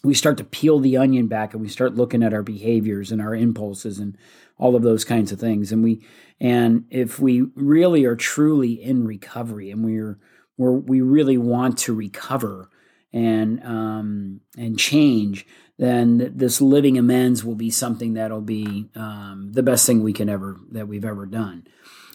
we 0.04 0.14
start 0.14 0.38
to 0.38 0.44
peel 0.44 0.80
the 0.80 0.98
onion 0.98 1.28
back 1.28 1.54
and 1.54 1.62
we 1.62 1.68
start 1.68 1.96
looking 1.96 2.24
at 2.24 2.34
our 2.34 2.44
behaviors 2.44 3.12
and 3.12 3.22
our 3.22 3.36
impulses 3.36 4.00
and 4.00 4.18
all 4.58 4.76
of 4.76 4.84
those 4.84 5.04
kinds 5.04 5.32
of 5.32 5.40
things. 5.40 5.72
And 5.72 5.84
we 5.84 6.06
and 6.40 6.86
if 6.90 7.20
we 7.20 7.42
really 7.56 8.06
are 8.06 8.16
truly 8.16 8.82
in 8.82 9.06
recovery 9.06 9.72
and 9.72 9.84
we're 9.84 10.18
we're 10.58 10.72
we 10.72 11.02
really 11.02 11.38
want 11.38 11.78
to 11.80 11.94
recover 11.94 12.70
and 13.12 13.64
um, 13.64 14.42
and 14.58 14.78
change 14.78 15.46
then 15.80 16.34
this 16.36 16.60
living 16.60 16.98
amends 16.98 17.44
will 17.44 17.56
be 17.56 17.70
something 17.70 18.16
that'll 18.16 18.42
be 18.42 18.90
um, 18.96 19.50
the 19.54 19.64
best 19.64 19.86
thing 19.86 20.04
we 20.04 20.12
can 20.12 20.28
ever 20.28 20.58
that 20.72 20.90
we've 20.90 21.06
ever 21.06 21.26
done. 21.26 21.66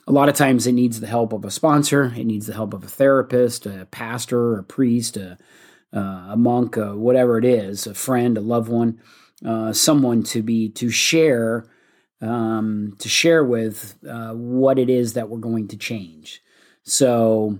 A 0.06 0.12
lot 0.12 0.28
of 0.28 0.36
times 0.36 0.66
it 0.66 0.72
needs 0.72 1.00
the 1.00 1.06
help 1.06 1.32
of 1.32 1.46
a 1.46 1.50
sponsor. 1.50 2.12
It 2.14 2.24
needs 2.24 2.46
the 2.46 2.52
help 2.52 2.74
of 2.74 2.84
a 2.84 2.88
therapist 2.88 3.64
a 3.64 3.86
pastor 3.90 4.58
a 4.58 4.62
priest 4.62 5.16
a 5.16 5.38
uh, 5.94 6.26
a 6.30 6.36
monk, 6.36 6.76
uh, 6.76 6.92
whatever 6.92 7.38
it 7.38 7.44
is, 7.44 7.86
a 7.86 7.94
friend, 7.94 8.36
a 8.36 8.40
loved 8.40 8.68
one, 8.68 9.00
uh, 9.44 9.72
someone 9.72 10.22
to 10.24 10.42
be 10.42 10.68
to 10.70 10.90
share 10.90 11.66
um, 12.20 12.96
to 12.98 13.08
share 13.08 13.44
with 13.44 13.96
uh, 14.08 14.32
what 14.32 14.78
it 14.78 14.88
is 14.88 15.12
that 15.12 15.28
we're 15.28 15.38
going 15.38 15.68
to 15.68 15.76
change. 15.76 16.42
So 16.84 17.58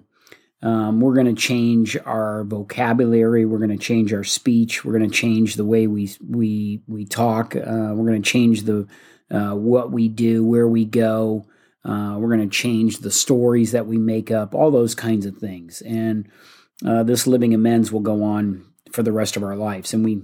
um, 0.63 1.01
we're 1.01 1.15
going 1.15 1.35
to 1.35 1.41
change 1.41 1.99
our 2.07 2.45
vocabulary. 2.45 3.45
We're 3.45 3.59
going 3.59 3.77
to 3.77 3.85
change 3.85 4.15
our 4.15 4.25
speech. 4.25 4.85
We're 4.85 4.97
going 4.97 5.11
to 5.11 5.17
change 5.17 5.55
the 5.55 5.65
way 5.65 5.87
we 5.87 6.11
we 6.27 6.81
we 6.89 7.05
talk. 7.05 7.55
Uh, 7.55 7.93
we're 7.95 8.09
going 8.09 8.23
to 8.23 8.31
change 8.31 8.63
the 8.63 8.89
uh, 9.31 9.55
what 9.55 9.93
we 9.93 10.09
do, 10.09 10.45
where 10.45 10.69
we 10.69 10.85
go. 10.85 11.47
we're 11.85 12.35
going 12.35 12.49
to 12.49 12.57
change 12.57 12.99
the 12.99 13.11
stories 13.11 13.73
that 13.73 13.87
we 13.87 13.99
make 13.99 14.31
up. 14.31 14.55
All 14.55 14.71
those 14.71 14.95
kinds 14.95 15.27
of 15.27 15.37
things 15.37 15.83
and 15.83 16.29
uh, 16.85 17.03
this 17.03 17.27
living 17.27 17.55
amends 17.55 17.93
will 17.93 18.01
go 18.01 18.23
on 18.23 18.65
for 18.91 19.03
the 19.03 19.13
rest 19.13 19.37
of 19.37 19.43
our 19.43 19.57
lives, 19.57 19.93
and 19.93 20.05
we 20.05 20.23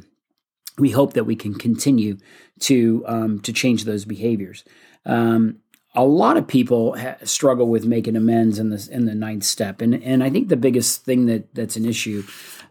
we 0.78 0.90
hope 0.90 1.12
that 1.12 1.24
we 1.24 1.36
can 1.36 1.54
continue 1.54 2.16
to 2.60 3.04
um, 3.06 3.40
to 3.40 3.52
change 3.52 3.84
those 3.84 4.04
behaviors. 4.04 4.64
Um, 5.04 5.58
a 5.94 6.04
lot 6.04 6.36
of 6.36 6.46
people 6.46 6.96
ha- 6.96 7.16
struggle 7.24 7.66
with 7.66 7.84
making 7.84 8.16
amends 8.16 8.58
in 8.58 8.70
the 8.70 8.88
in 8.90 9.06
the 9.06 9.14
ninth 9.14 9.44
step, 9.44 9.80
and 9.80 9.94
and 10.02 10.22
I 10.22 10.30
think 10.30 10.48
the 10.48 10.56
biggest 10.56 11.04
thing 11.04 11.26
that 11.26 11.54
that's 11.54 11.76
an 11.76 11.84
issue 11.84 12.24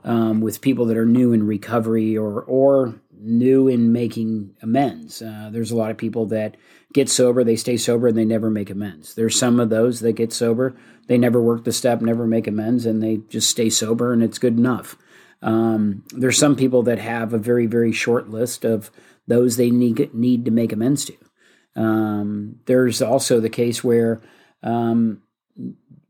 um, 0.04 0.42
with 0.42 0.62
people 0.62 0.86
that 0.86 0.98
are 0.98 1.06
new 1.06 1.34
in 1.34 1.46
recovery 1.46 2.18
or 2.18 2.42
or 2.42 2.96
new 3.22 3.68
in 3.68 3.92
making 3.92 4.56
amends. 4.62 5.22
Uh, 5.22 5.50
there's 5.52 5.72
a 5.72 5.76
lot 5.76 5.92
of 5.92 5.98
people 5.98 6.26
that 6.28 6.56
get 6.94 7.10
sober, 7.10 7.44
they 7.44 7.58
stay 7.58 7.78
sober, 7.78 8.08
and 8.08 8.18
they 8.18 8.26
never 8.26 8.50
make 8.50 8.70
amends. 8.70 9.16
There's 9.16 9.38
some 9.38 9.60
of 9.60 9.70
those 9.70 10.00
that 10.00 10.14
get 10.14 10.32
sober, 10.32 10.76
they 11.10 11.18
never 11.18 11.42
work 11.42 11.64
the 11.64 11.74
step, 11.74 12.02
never 12.02 12.28
make 12.28 12.46
amends, 12.46 12.86
and 12.86 13.02
they 13.02 13.18
just 13.30 13.50
stay 13.50 13.70
sober, 13.70 14.14
and 14.14 14.22
it's 14.22 14.38
good 14.38 14.58
enough. 14.58 14.96
Um, 15.42 16.04
there's 16.12 16.38
some 16.38 16.56
people 16.56 16.84
that 16.84 17.00
have 17.00 17.34
a 17.34 17.40
very 17.40 17.66
very 17.66 17.92
short 17.92 18.30
list 18.30 18.64
of 18.64 18.92
those 19.28 19.58
they 19.58 19.72
need 19.72 20.14
need 20.14 20.46
to 20.46 20.52
make 20.52 20.72
amends 20.72 21.06
to. 21.06 21.16
Um, 21.76 22.60
there's 22.66 23.02
also 23.02 23.40
the 23.40 23.50
case 23.50 23.84
where 23.84 24.22
um, 24.62 25.24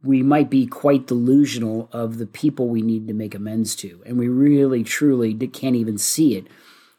we 0.03 0.21
might 0.21 0.49
be 0.49 0.67
quite 0.67 1.07
delusional 1.07 1.89
of 1.93 2.17
the 2.17 2.27
people 2.27 2.67
we 2.67 2.81
need 2.81 3.07
to 3.07 3.13
make 3.13 3.33
amends 3.33 3.75
to, 3.77 4.03
and 4.05 4.19
we 4.19 4.27
really 4.27 4.83
truly 4.83 5.33
can't 5.33 5.77
even 5.77 5.97
see 5.97 6.35
it 6.35 6.47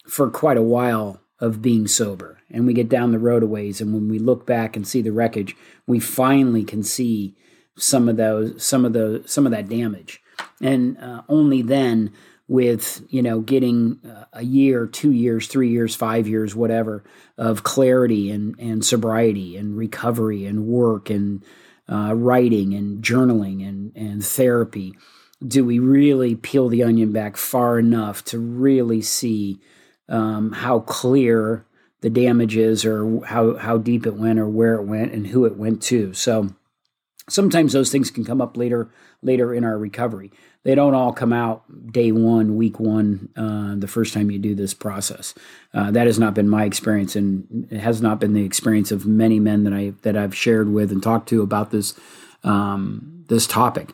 for 0.06 0.30
quite 0.30 0.56
a 0.56 0.62
while 0.62 1.20
of 1.38 1.60
being 1.60 1.86
sober. 1.86 2.38
And 2.50 2.66
we 2.66 2.72
get 2.72 2.88
down 2.88 3.12
the 3.12 3.18
road 3.18 3.42
a 3.42 3.46
ways, 3.46 3.82
and 3.82 3.92
when 3.92 4.08
we 4.08 4.18
look 4.18 4.46
back 4.46 4.74
and 4.74 4.88
see 4.88 5.02
the 5.02 5.12
wreckage, 5.12 5.54
we 5.86 6.00
finally 6.00 6.64
can 6.64 6.82
see 6.82 7.36
some 7.82 8.08
of 8.08 8.16
those, 8.16 8.62
some 8.62 8.84
of 8.84 8.92
the, 8.92 9.22
some 9.26 9.46
of 9.46 9.52
that 9.52 9.68
damage. 9.68 10.22
And 10.60 10.98
uh, 10.98 11.22
only 11.28 11.62
then, 11.62 12.12
with 12.50 13.06
you 13.10 13.22
know, 13.22 13.40
getting 13.40 14.00
uh, 14.04 14.24
a 14.32 14.42
year, 14.42 14.84
two 14.86 15.12
years, 15.12 15.46
three 15.46 15.70
years, 15.70 15.94
five 15.94 16.26
years, 16.26 16.52
whatever, 16.52 17.04
of 17.38 17.62
clarity 17.62 18.28
and 18.30 18.58
and 18.58 18.84
sobriety 18.84 19.56
and 19.56 19.76
recovery 19.76 20.44
and 20.46 20.66
work 20.66 21.10
and 21.10 21.44
uh, 21.88 22.12
writing 22.14 22.74
and 22.74 23.04
journaling 23.04 23.66
and 23.66 23.92
and 23.94 24.24
therapy, 24.24 24.96
do 25.46 25.64
we 25.64 25.78
really 25.78 26.34
peel 26.34 26.68
the 26.68 26.82
onion 26.82 27.12
back 27.12 27.36
far 27.36 27.78
enough 27.78 28.24
to 28.24 28.38
really 28.38 29.00
see 29.00 29.60
um, 30.08 30.50
how 30.50 30.80
clear 30.80 31.64
the 32.00 32.10
damage 32.10 32.56
is 32.56 32.84
or 32.84 33.24
how 33.26 33.54
how 33.54 33.78
deep 33.78 34.06
it 34.06 34.14
went 34.14 34.40
or 34.40 34.48
where 34.48 34.74
it 34.74 34.84
went 34.84 35.12
and 35.12 35.28
who 35.28 35.44
it 35.44 35.56
went 35.56 35.80
to. 35.82 36.12
So 36.14 36.50
sometimes 37.30 37.72
those 37.72 37.90
things 37.90 38.10
can 38.10 38.24
come 38.24 38.40
up 38.40 38.56
later 38.56 38.90
later 39.22 39.54
in 39.54 39.64
our 39.64 39.78
recovery. 39.78 40.32
They 40.62 40.74
don't 40.74 40.94
all 40.94 41.12
come 41.12 41.32
out 41.32 41.92
day 41.92 42.12
one, 42.12 42.56
week 42.56 42.78
one, 42.78 43.30
uh, 43.34 43.76
the 43.76 43.88
first 43.88 44.12
time 44.12 44.30
you 44.30 44.38
do 44.38 44.54
this 44.54 44.74
process. 44.74 45.34
Uh, 45.72 45.90
that 45.90 46.06
has 46.06 46.18
not 46.18 46.34
been 46.34 46.48
my 46.48 46.64
experience, 46.64 47.16
and 47.16 47.66
it 47.70 47.80
has 47.80 48.02
not 48.02 48.20
been 48.20 48.34
the 48.34 48.44
experience 48.44 48.92
of 48.92 49.06
many 49.06 49.40
men 49.40 49.64
that 49.64 49.72
I 49.72 49.94
that 50.02 50.16
I've 50.16 50.36
shared 50.36 50.70
with 50.70 50.92
and 50.92 51.02
talked 51.02 51.28
to 51.30 51.42
about 51.42 51.70
this 51.70 51.94
um, 52.44 53.24
this 53.28 53.46
topic. 53.46 53.90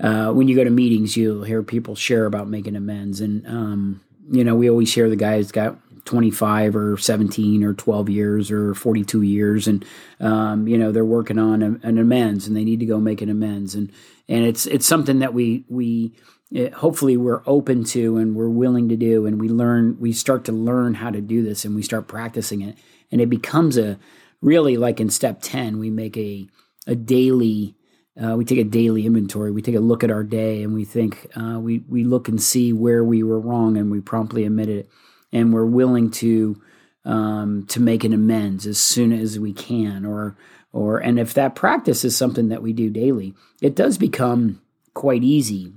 Uh, 0.00 0.32
when 0.32 0.48
you 0.48 0.56
go 0.56 0.64
to 0.64 0.70
meetings, 0.70 1.16
you'll 1.16 1.44
hear 1.44 1.62
people 1.62 1.94
share 1.94 2.26
about 2.26 2.48
making 2.48 2.74
amends, 2.74 3.20
and 3.20 3.46
um, 3.46 4.00
you 4.30 4.44
know 4.44 4.54
we 4.54 4.70
always 4.70 4.92
hear 4.94 5.10
the 5.10 5.16
guys 5.16 5.52
got 5.52 5.76
25 6.04 6.76
or 6.76 6.96
17 6.96 7.62
or 7.64 7.74
12 7.74 8.08
years 8.08 8.50
or 8.50 8.74
42 8.74 9.22
years. 9.22 9.68
And 9.68 9.84
um, 10.20 10.66
you 10.66 10.76
know 10.78 10.92
they're 10.92 11.04
working 11.04 11.38
on 11.38 11.62
a, 11.62 11.86
an 11.86 11.98
amends 11.98 12.46
and 12.46 12.56
they 12.56 12.64
need 12.64 12.80
to 12.80 12.86
go 12.86 12.98
make 12.98 13.22
an 13.22 13.30
amends. 13.30 13.74
And 13.74 13.90
and 14.28 14.44
it's 14.44 14.66
it's 14.66 14.86
something 14.86 15.20
that 15.20 15.34
we 15.34 15.64
we 15.68 16.14
it, 16.50 16.74
hopefully 16.74 17.16
we're 17.16 17.42
open 17.46 17.84
to 17.84 18.16
and 18.16 18.34
we're 18.34 18.48
willing 18.48 18.88
to 18.88 18.96
do. 18.96 19.26
And 19.26 19.40
we 19.40 19.48
learn 19.48 19.96
we 20.00 20.12
start 20.12 20.44
to 20.46 20.52
learn 20.52 20.94
how 20.94 21.10
to 21.10 21.20
do 21.20 21.42
this 21.42 21.64
and 21.64 21.74
we 21.74 21.82
start 21.82 22.08
practicing 22.08 22.62
it. 22.62 22.76
And 23.10 23.20
it 23.20 23.30
becomes 23.30 23.76
a 23.76 23.98
really 24.40 24.76
like 24.76 25.00
in 25.00 25.08
step 25.08 25.40
10 25.42 25.78
we 25.78 25.90
make 25.90 26.16
a 26.16 26.48
a 26.86 26.96
daily 26.96 27.76
uh, 28.20 28.36
we 28.36 28.44
take 28.44 28.58
a 28.58 28.64
daily 28.64 29.06
inventory. 29.06 29.50
We 29.50 29.62
take 29.62 29.74
a 29.74 29.80
look 29.80 30.04
at 30.04 30.10
our 30.10 30.22
day, 30.22 30.62
and 30.62 30.74
we 30.74 30.84
think 30.84 31.28
uh, 31.34 31.58
we 31.58 31.78
we 31.88 32.04
look 32.04 32.28
and 32.28 32.40
see 32.40 32.72
where 32.72 33.02
we 33.02 33.22
were 33.22 33.40
wrong, 33.40 33.78
and 33.78 33.90
we 33.90 34.00
promptly 34.00 34.44
admit 34.44 34.68
it 34.68 34.90
and 35.32 35.52
we're 35.52 35.64
willing 35.64 36.10
to 36.10 36.60
um, 37.04 37.66
to 37.66 37.80
make 37.80 38.04
an 38.04 38.12
amends 38.12 38.66
as 38.66 38.78
soon 38.78 39.12
as 39.12 39.38
we 39.38 39.52
can 39.52 40.04
or 40.04 40.36
or 40.72 40.98
and 40.98 41.18
if 41.18 41.34
that 41.34 41.54
practice 41.54 42.04
is 42.04 42.16
something 42.16 42.48
that 42.48 42.62
we 42.62 42.72
do 42.72 42.90
daily 42.90 43.34
it 43.60 43.74
does 43.74 43.98
become 43.98 44.60
quite 44.94 45.24
easy 45.24 45.72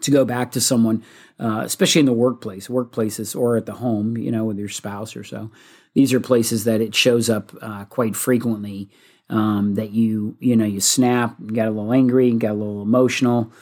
to 0.00 0.10
go 0.10 0.24
back 0.24 0.52
to 0.52 0.60
someone 0.60 1.02
uh, 1.40 1.62
especially 1.64 2.00
in 2.00 2.06
the 2.06 2.12
workplace 2.12 2.68
workplaces 2.68 3.34
or 3.38 3.56
at 3.56 3.66
the 3.66 3.72
home 3.72 4.16
you 4.16 4.30
know 4.30 4.44
with 4.44 4.58
your 4.58 4.68
spouse 4.68 5.16
or 5.16 5.24
so. 5.24 5.50
These 5.94 6.12
are 6.12 6.20
places 6.20 6.64
that 6.64 6.80
it 6.80 6.94
shows 6.94 7.30
up 7.30 7.52
uh, 7.62 7.84
quite 7.84 8.16
frequently 8.16 8.90
um, 9.30 9.74
that 9.74 9.92
you 9.92 10.36
you 10.40 10.56
know 10.56 10.64
you 10.64 10.80
snap 10.80 11.36
you 11.40 11.52
got 11.52 11.68
a 11.68 11.70
little 11.70 11.92
angry 11.92 12.30
got 12.32 12.50
a 12.50 12.54
little 12.54 12.82
emotional 12.82 13.52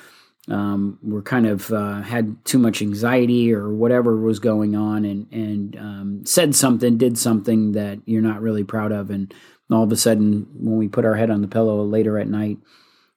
um, 0.53 0.99
were 1.03 1.23
kind 1.23 1.47
of 1.47 1.73
uh, 1.73 2.03
had 2.03 2.45
too 2.45 2.59
much 2.59 2.83
anxiety 2.83 3.53
or 3.55 3.71
whatever 3.71 4.17
was 4.17 4.39
going 4.39 4.77
on 4.77 5.05
and 5.05 5.27
and 5.33 5.77
um, 5.77 6.27
said 6.27 6.55
something, 6.55 6.99
did 6.99 7.17
something 7.19 7.73
that 7.73 8.01
you're 8.05 8.23
not 8.23 8.43
really 8.43 8.63
proud 8.63 8.93
of, 8.93 9.11
and 9.11 9.33
all 9.71 9.83
of 9.83 9.91
a 9.91 9.97
sudden, 9.97 10.47
when 10.55 10.77
we 10.77 10.89
put 10.89 11.07
our 11.07 11.15
head 11.15 11.31
on 11.31 11.41
the 11.41 11.49
pillow 11.49 11.83
later 11.83 12.19
at 12.19 12.29
night, 12.29 12.59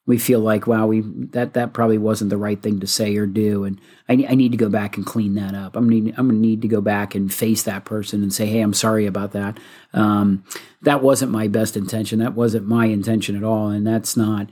we 0.06 0.16
feel 0.16 0.40
like, 0.40 0.66
wow, 0.66 0.86
we 0.86 1.02
that 1.02 1.52
that 1.52 1.74
probably 1.74 1.98
wasn't 1.98 2.30
the 2.30 2.38
right 2.38 2.62
thing 2.62 2.80
to 2.80 2.86
say 2.86 3.14
or 3.16 3.26
do, 3.26 3.64
and 3.64 3.80
I, 4.08 4.14
I 4.30 4.34
need 4.34 4.52
to 4.52 4.58
go 4.58 4.70
back 4.70 4.96
and 4.96 5.04
clean 5.04 5.34
that 5.34 5.54
up. 5.54 5.76
I'm 5.76 5.90
need, 5.90 6.14
I'm 6.16 6.28
gonna 6.28 6.38
need 6.38 6.62
to 6.62 6.68
go 6.68 6.80
back 6.80 7.14
and 7.14 7.32
face 7.32 7.64
that 7.64 7.84
person 7.84 8.22
and 8.22 8.32
say, 8.32 8.46
hey, 8.46 8.62
I'm 8.62 8.72
sorry 8.72 9.04
about 9.04 9.32
that. 9.32 9.58
Um, 9.92 10.42
that 10.82 11.02
wasn't 11.02 11.32
my 11.32 11.48
best 11.48 11.76
intention. 11.76 12.20
That 12.20 12.34
wasn't 12.34 12.66
my 12.66 12.86
intention 12.86 13.36
at 13.36 13.44
all, 13.44 13.68
and 13.68 13.86
that's 13.86 14.16
not 14.16 14.48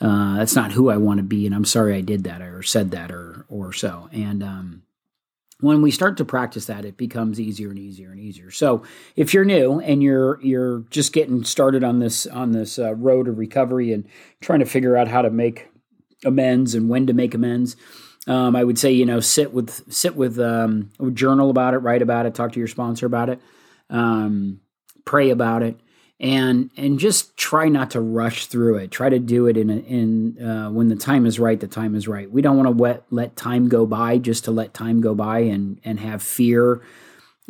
uh, 0.00 0.36
that's 0.36 0.54
not 0.54 0.72
who 0.72 0.90
I 0.90 0.96
want 0.96 1.18
to 1.18 1.24
be, 1.24 1.46
and 1.46 1.54
I'm 1.54 1.64
sorry 1.64 1.94
I 1.96 2.00
did 2.00 2.24
that 2.24 2.40
or 2.40 2.62
said 2.62 2.92
that 2.92 3.10
or 3.10 3.44
or 3.48 3.72
so. 3.72 4.08
And 4.12 4.42
um, 4.42 4.82
when 5.60 5.82
we 5.82 5.90
start 5.90 6.16
to 6.18 6.24
practice 6.24 6.66
that, 6.66 6.84
it 6.84 6.96
becomes 6.96 7.40
easier 7.40 7.70
and 7.70 7.78
easier 7.78 8.10
and 8.10 8.20
easier. 8.20 8.50
So 8.50 8.84
if 9.16 9.34
you're 9.34 9.44
new 9.44 9.80
and 9.80 10.02
you're 10.02 10.40
you're 10.40 10.80
just 10.90 11.12
getting 11.12 11.42
started 11.42 11.82
on 11.82 11.98
this 11.98 12.26
on 12.26 12.52
this 12.52 12.78
uh, 12.78 12.94
road 12.94 13.26
of 13.26 13.38
recovery 13.38 13.92
and 13.92 14.06
trying 14.40 14.60
to 14.60 14.66
figure 14.66 14.96
out 14.96 15.08
how 15.08 15.22
to 15.22 15.30
make 15.30 15.68
amends 16.24 16.74
and 16.74 16.88
when 16.88 17.06
to 17.06 17.12
make 17.12 17.34
amends. 17.34 17.76
Um, 18.26 18.54
I 18.54 18.62
would 18.62 18.78
say 18.78 18.92
you 18.92 19.06
know 19.06 19.20
sit 19.20 19.52
with 19.52 19.92
sit 19.92 20.14
with 20.14 20.38
um, 20.38 20.90
journal 21.14 21.50
about 21.50 21.74
it, 21.74 21.78
write 21.78 22.02
about 22.02 22.26
it, 22.26 22.34
talk 22.34 22.52
to 22.52 22.58
your 22.58 22.68
sponsor 22.68 23.06
about 23.06 23.30
it, 23.30 23.40
um, 23.90 24.60
pray 25.04 25.30
about 25.30 25.62
it, 25.62 25.80
and 26.20 26.70
and 26.76 26.98
just 26.98 27.36
try 27.36 27.68
not 27.68 27.90
to 27.92 28.00
rush 28.00 28.46
through 28.46 28.76
it. 28.76 28.90
Try 28.90 29.08
to 29.08 29.18
do 29.18 29.46
it 29.46 29.56
in 29.56 29.70
a, 29.70 29.76
in 29.76 30.42
uh, 30.42 30.70
when 30.70 30.88
the 30.88 30.96
time 30.96 31.26
is 31.26 31.38
right. 31.38 31.58
The 31.58 31.68
time 31.68 31.94
is 31.94 32.08
right. 32.08 32.30
We 32.30 32.42
don't 32.42 32.56
want 32.56 32.76
to 32.76 32.82
let 32.82 33.04
let 33.10 33.36
time 33.36 33.68
go 33.68 33.86
by 33.86 34.18
just 34.18 34.44
to 34.44 34.50
let 34.50 34.74
time 34.74 35.00
go 35.00 35.14
by 35.14 35.40
and 35.40 35.80
and 35.84 36.00
have 36.00 36.22
fear 36.22 36.82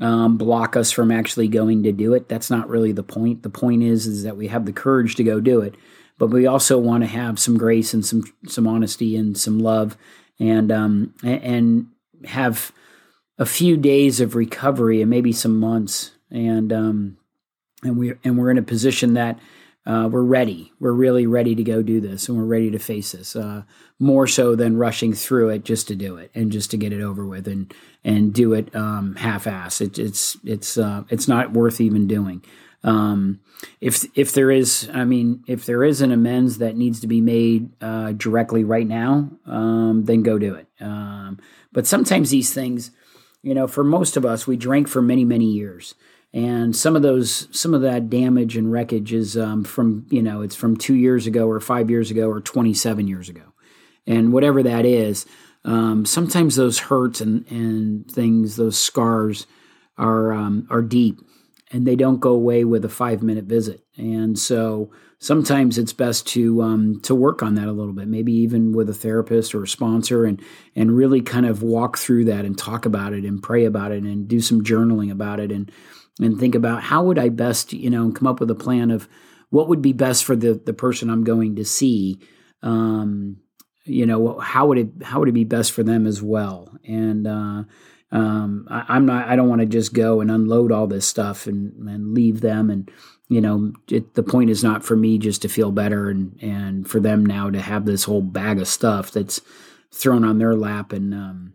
um, 0.01 0.37
block 0.37 0.77
us 0.77 0.91
from 0.93 1.11
actually 1.11 1.49
going 1.49 1.83
to 1.83 1.93
do 1.93 2.15
it. 2.15 2.29
That's 2.29 2.51
not 2.51 2.69
really 2.69 2.93
the 2.93 3.03
point. 3.03 3.43
The 3.43 3.51
point 3.51 3.83
is 3.83 4.07
is 4.07 4.23
that 4.23 4.37
we 4.37 4.49
have 4.49 4.67
the 4.67 4.73
courage 4.73 5.17
to 5.17 5.25
go 5.25 5.41
do 5.41 5.61
it, 5.61 5.75
but 6.19 6.29
we 6.29 6.47
also 6.47 6.79
want 6.79 7.03
to 7.03 7.09
have 7.09 7.39
some 7.39 7.59
grace 7.59 7.95
and 7.95 8.05
some 8.05 8.25
some 8.47 8.67
honesty 8.67 9.17
and 9.17 9.37
some 9.37 9.59
love 9.59 9.97
and 10.39 10.71
um 10.71 11.15
and 11.23 11.89
have 12.27 12.73
a 13.39 13.47
few 13.47 13.77
days 13.77 14.21
of 14.21 14.35
recovery 14.35 15.01
and 15.01 15.11
maybe 15.11 15.33
some 15.33 15.59
months 15.59 16.13
and 16.31 16.73
um 16.73 17.18
and 17.83 17.97
we 17.97 18.15
and 18.25 18.39
we're 18.39 18.51
in 18.51 18.59
a 18.59 18.63
position 18.63 19.15
that 19.15 19.39
uh, 19.87 20.09
we're 20.11 20.23
ready. 20.23 20.73
We're 20.79 20.93
really 20.93 21.27
ready 21.27 21.55
to 21.55 21.63
go 21.63 21.83
do 21.83 22.01
this, 22.01 22.29
and 22.29 22.37
we're 22.37 22.45
ready 22.45 22.71
to 22.71 22.79
face 22.79 23.13
this. 23.13 23.35
Uh, 23.35 23.63
more 23.99 24.27
so 24.27 24.55
than 24.55 24.77
rushing 24.77 25.13
through 25.13 25.49
it 25.49 25.65
just 25.65 25.89
to 25.89 25.97
do 25.97 26.17
it 26.17 26.31
and 26.35 26.53
just 26.53 26.71
to 26.71 26.77
get 26.77 26.93
it 26.93 27.01
over 27.01 27.27
with 27.27 27.49
and 27.49 27.73
and 28.05 28.33
do 28.33 28.53
it 28.53 28.75
um, 28.77 29.17
half-ass. 29.17 29.81
It, 29.81 29.99
it's 29.99 30.37
it's 30.45 30.77
uh, 30.77 31.05
it's 31.09 31.27
not 31.27 31.53
worth 31.53 31.81
even 31.81 32.07
doing. 32.07 32.45
Um, 32.85 33.41
if 33.81 34.05
if 34.15 34.33
there 34.33 34.51
is, 34.51 34.89
I 34.93 35.05
mean, 35.05 35.43
if 35.47 35.65
there 35.67 35.83
is 35.83 36.01
an 36.01 36.13
amends 36.13 36.59
that 36.59 36.77
needs 36.77 37.01
to 37.01 37.07
be 37.07 37.21
made 37.21 37.71
uh, 37.83 38.13
directly 38.13 38.65
right 38.65 38.87
now, 38.87 39.31
um, 39.47 40.05
then 40.05 40.23
go 40.23 40.39
do 40.39 40.55
it. 40.55 40.69
Um, 40.81 41.41
but 41.73 41.87
sometimes 41.87 42.31
these 42.31 42.53
things, 42.53 42.91
you 43.43 43.55
know, 43.55 43.67
for 43.67 43.83
most 43.83 44.17
of 44.17 44.25
us, 44.25 44.47
we 44.47 44.57
drank 44.57 44.87
for 44.87 45.03
many 45.03 45.25
many 45.25 45.47
years 45.47 45.95
and 46.33 46.77
some 46.77 46.95
of 46.95 47.03
those 47.03 47.49
some 47.59 47.75
of 47.75 47.83
that 47.83 48.11
damage 48.11 48.57
and 48.57 48.71
wreckage 48.71 49.13
is 49.13 49.37
um, 49.37 49.65
from 49.65 50.07
you 50.11 50.23
know 50.23 50.43
it's 50.43 50.57
from 50.57 50.77
two 50.77 50.95
years 50.95 51.27
ago 51.27 51.49
or 51.49 51.61
five 51.61 51.91
years 51.91 52.11
ago 52.11 52.29
or 52.29 52.41
27 52.41 53.09
years 53.09 53.29
ago. 53.29 53.53
And 54.07 54.33
whatever 54.33 54.63
that 54.63 54.87
is 54.87 55.27
um, 55.65 56.07
sometimes 56.07 56.57
those 56.57 56.79
hurts 56.79 57.21
and, 57.21 57.47
and 57.51 58.11
things 58.11 58.57
those 58.57 58.79
scars 58.79 59.47
are 59.97 60.33
um, 60.33 60.67
are 60.71 60.83
deep 60.83 61.21
and 61.71 61.87
they 61.87 61.97
don't 61.97 62.21
go 62.21 62.31
away 62.31 62.65
with 62.65 62.85
a 62.85 62.89
five 62.89 63.23
minute 63.23 63.45
visit. 63.45 63.83
And 63.97 64.39
so 64.39 64.91
sometimes 65.19 65.77
it's 65.77 65.93
best 65.93 66.27
to 66.29 66.63
um, 66.63 67.01
to 67.03 67.15
work 67.15 67.43
on 67.43 67.55
that 67.57 67.69
a 67.69 67.73
little 67.73 67.93
bit 67.93 68.07
maybe 68.07 68.33
even 68.33 68.73
with 68.73 68.89
a 68.89 68.95
therapist 68.95 69.55
or 69.55 69.65
a 69.65 69.69
sponsor 69.69 70.25
and 70.25 70.41
and 70.77 70.97
really 70.97 71.21
kind 71.21 71.47
of 71.47 71.63
walk 71.63 71.99
through 71.99 72.25
that 72.27 72.45
and 72.45 72.57
talk 72.57 72.87
about 72.87 73.13
it 73.13 73.25
and 73.25 73.43
pray 73.43 73.65
about 73.65 73.93
it 73.93 74.03
and 74.05 74.29
do 74.29 74.41
some 74.41 74.63
journaling 74.63 75.11
about 75.11 75.41
it 75.41 75.51
and 75.51 75.73
and 76.21 76.39
think 76.39 76.55
about 76.55 76.83
how 76.83 77.05
would 77.05 77.19
I 77.19 77.29
best, 77.29 77.73
you 77.73 77.91
know, 77.91 78.11
come 78.11 78.27
up 78.27 78.41
with 78.41 78.51
a 78.51 78.55
plan 78.55 78.91
of 78.91 79.09
what 79.51 79.69
would 79.69 79.83
be 79.83 79.93
best 79.93 80.25
for 80.25 80.37
the 80.37 80.55
the 80.55 80.73
person 80.73 81.11
I'm 81.11 81.25
going 81.25 81.57
to 81.57 81.65
see. 81.65 82.19
Um, 82.63 83.39
you 83.85 84.05
know, 84.05 84.39
how 84.39 84.67
would 84.67 84.79
it 84.79 84.89
how 85.03 85.21
would 85.21 85.29
it 85.29 85.33
be 85.33 85.45
best 85.45 85.73
for 85.73 85.83
them 85.83 86.07
as 86.07 86.23
well? 86.23 86.71
And 86.85 87.27
uh, 87.27 87.65
um, 88.11 88.67
I, 88.71 88.97
am 88.97 89.07
not. 89.07 89.29
I 89.29 89.37
don't 89.37 89.49
want 89.49 89.61
to 89.61 89.67
just 89.67 89.93
go 89.93 90.21
and 90.21 90.31
unload 90.31 90.73
all 90.73 90.87
this 90.87 91.07
stuff 91.07 91.47
and 91.47 91.89
and 91.89 92.15
leave 92.15 92.41
them. 92.41 92.71
And 92.71 92.91
you 93.29 93.41
know, 93.41 93.73
it, 93.91 94.15
the 94.15 94.23
point 94.23 94.51
is 94.51 94.65
not 94.65 94.85
for 94.85 94.97
me 94.97 95.19
just 95.19 95.43
to 95.43 95.49
feel 95.49 95.71
better 95.71 96.09
and 96.11 96.39
and 96.43 96.89
for 96.89 97.01
them 97.01 97.25
now 97.25 97.51
to 97.51 97.61
have 97.61 97.85
this 97.85 98.05
whole 98.05 98.23
bag 98.23 98.61
of 98.61 98.69
stuff 98.69 99.11
that's 99.11 99.41
thrown 99.93 100.25
on 100.25 100.39
their 100.39 100.55
lap. 100.55 100.93
And 100.93 101.15
um, 101.15 101.55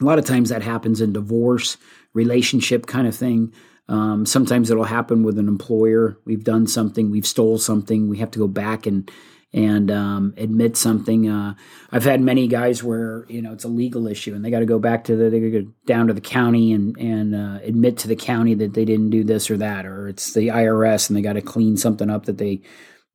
a 0.00 0.04
lot 0.04 0.18
of 0.18 0.24
times 0.24 0.48
that 0.48 0.62
happens 0.62 1.00
in 1.00 1.12
divorce, 1.12 1.76
relationship 2.12 2.86
kind 2.86 3.06
of 3.06 3.14
thing. 3.14 3.52
Um, 3.88 4.24
sometimes 4.24 4.70
it'll 4.70 4.84
happen 4.84 5.22
with 5.22 5.38
an 5.38 5.48
employer. 5.48 6.18
We've 6.24 6.44
done 6.44 6.66
something, 6.66 7.10
we've 7.10 7.26
stole 7.26 7.58
something, 7.58 8.08
we 8.08 8.18
have 8.18 8.30
to 8.32 8.38
go 8.38 8.48
back 8.48 8.86
and 8.86 9.10
and 9.54 9.88
um, 9.88 10.34
admit 10.36 10.76
something. 10.76 11.28
Uh, 11.28 11.54
I've 11.92 12.02
had 12.02 12.20
many 12.20 12.48
guys 12.48 12.82
where 12.82 13.24
you 13.28 13.40
know 13.40 13.52
it's 13.52 13.64
a 13.64 13.68
legal 13.68 14.08
issue 14.08 14.34
and 14.34 14.44
they 14.44 14.50
got 14.50 14.58
to 14.58 14.66
go 14.66 14.80
back 14.80 15.04
to 15.04 15.16
the 15.16 15.30
they 15.30 15.50
go 15.50 15.66
down 15.86 16.08
to 16.08 16.12
the 16.12 16.20
county 16.20 16.72
and 16.72 16.96
and 16.98 17.34
uh, 17.34 17.60
admit 17.62 17.98
to 17.98 18.08
the 18.08 18.16
county 18.16 18.54
that 18.54 18.74
they 18.74 18.84
didn't 18.84 19.10
do 19.10 19.22
this 19.22 19.50
or 19.50 19.56
that, 19.58 19.86
or 19.86 20.08
it's 20.08 20.34
the 20.34 20.48
IRS 20.48 21.08
and 21.08 21.16
they 21.16 21.22
got 21.22 21.34
to 21.34 21.42
clean 21.42 21.76
something 21.76 22.10
up 22.10 22.26
that 22.26 22.38
they 22.38 22.62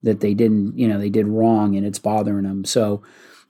that 0.02 0.22
they 0.22 0.34
didn't 0.34 0.78
you 0.78 0.88
know 0.88 0.98
they 0.98 1.10
did 1.10 1.28
wrong 1.28 1.76
and 1.76 1.86
it's 1.86 2.00
bothering 2.00 2.46
them. 2.46 2.64
So 2.64 3.04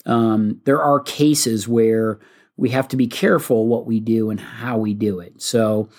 um, 0.08 0.60
there 0.66 0.82
are 0.82 1.00
cases 1.00 1.68
where 1.68 2.20
we 2.58 2.70
have 2.70 2.88
to 2.90 2.98
be 2.98 3.08
careful 3.08 3.68
what 3.68 3.86
we 3.86 4.00
do 4.00 4.32
and 4.32 4.40
how 4.40 4.78
we 4.80 4.96
do 4.96 5.20
it. 5.20 5.42
So 5.42 5.90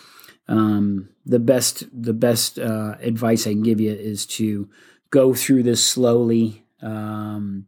um, 0.51 1.09
the 1.25 1.39
best 1.39 1.85
the 1.93 2.13
best 2.13 2.59
uh, 2.59 2.97
advice 3.01 3.47
I 3.47 3.53
can 3.53 3.63
give 3.63 3.81
you 3.81 3.93
is 3.93 4.27
to 4.27 4.69
go 5.11 5.33
through 5.33 5.63
this 5.63 5.85
slowly. 5.85 6.65
Um, 6.83 7.67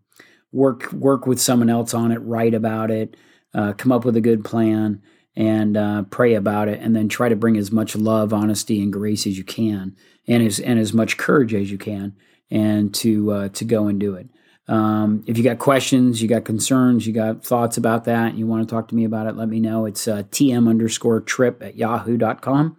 work 0.51 0.93
work 0.93 1.27
with 1.27 1.41
someone 1.41 1.71
else 1.71 1.95
on 1.95 2.11
it, 2.11 2.19
write 2.19 2.55
about 2.55 2.91
it, 2.91 3.17
uh, 3.55 3.73
come 3.75 3.93
up 3.93 4.05
with 4.05 4.17
a 4.17 4.21
good 4.21 4.45
plan, 4.45 5.01
and 5.37 5.77
uh, 5.77 6.03
pray 6.11 6.35
about 6.35 6.69
it, 6.69 6.81
and 6.81 6.95
then 6.95 7.09
try 7.09 7.29
to 7.29 7.37
bring 7.37 7.57
as 7.57 7.71
much 7.71 7.95
love, 7.95 8.33
honesty, 8.33 8.83
and 8.83 8.93
grace 8.93 9.29
as 9.29 9.39
you 9.39 9.45
can, 9.45 9.97
and 10.27 10.45
as 10.45 10.59
and 10.59 10.81
as 10.81 10.93
much 10.93 11.17
courage 11.17 11.55
as 11.55 11.71
you 11.71 11.79
can, 11.79 12.17
and 12.51 12.93
to 12.97 13.31
uh, 13.31 13.49
to 13.51 13.65
go 13.65 13.87
and 13.87 14.01
do 14.01 14.17
it. 14.17 14.29
Um, 14.69 15.25
if 15.27 15.37
you 15.37 15.45
got 15.45 15.59
questions, 15.59 16.23
you 16.23 16.29
got 16.29 16.45
concerns, 16.45 17.07
you 17.07 17.13
got 17.13 17.45
thoughts 17.45 17.77
about 17.77 18.05
that, 18.05 18.31
and 18.31 18.39
you 18.39 18.47
want 18.47 18.67
to 18.67 18.73
talk 18.73 18.89
to 18.89 18.95
me 18.95 19.05
about 19.05 19.27
it, 19.27 19.37
let 19.37 19.49
me 19.49 19.61
know. 19.61 19.87
It's 19.87 20.07
uh, 20.07 20.23
tm 20.31 20.69
underscore 20.69 21.21
trip 21.21 21.63
at 21.63 21.77
yahoo.com. 21.77 22.77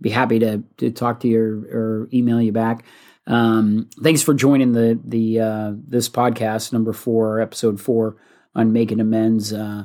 Be 0.00 0.10
happy 0.10 0.38
to, 0.38 0.62
to 0.78 0.90
talk 0.90 1.20
to 1.20 1.28
you 1.28 1.40
or, 1.40 1.78
or 1.78 2.08
email 2.12 2.40
you 2.40 2.52
back. 2.52 2.84
Um, 3.26 3.88
thanks 4.02 4.22
for 4.22 4.34
joining 4.34 4.72
the 4.72 5.00
the 5.02 5.40
uh, 5.40 5.72
this 5.88 6.08
podcast 6.08 6.72
number 6.72 6.92
four, 6.92 7.40
episode 7.40 7.80
four 7.80 8.16
on 8.54 8.72
making 8.72 9.00
amends. 9.00 9.52
Uh, 9.52 9.84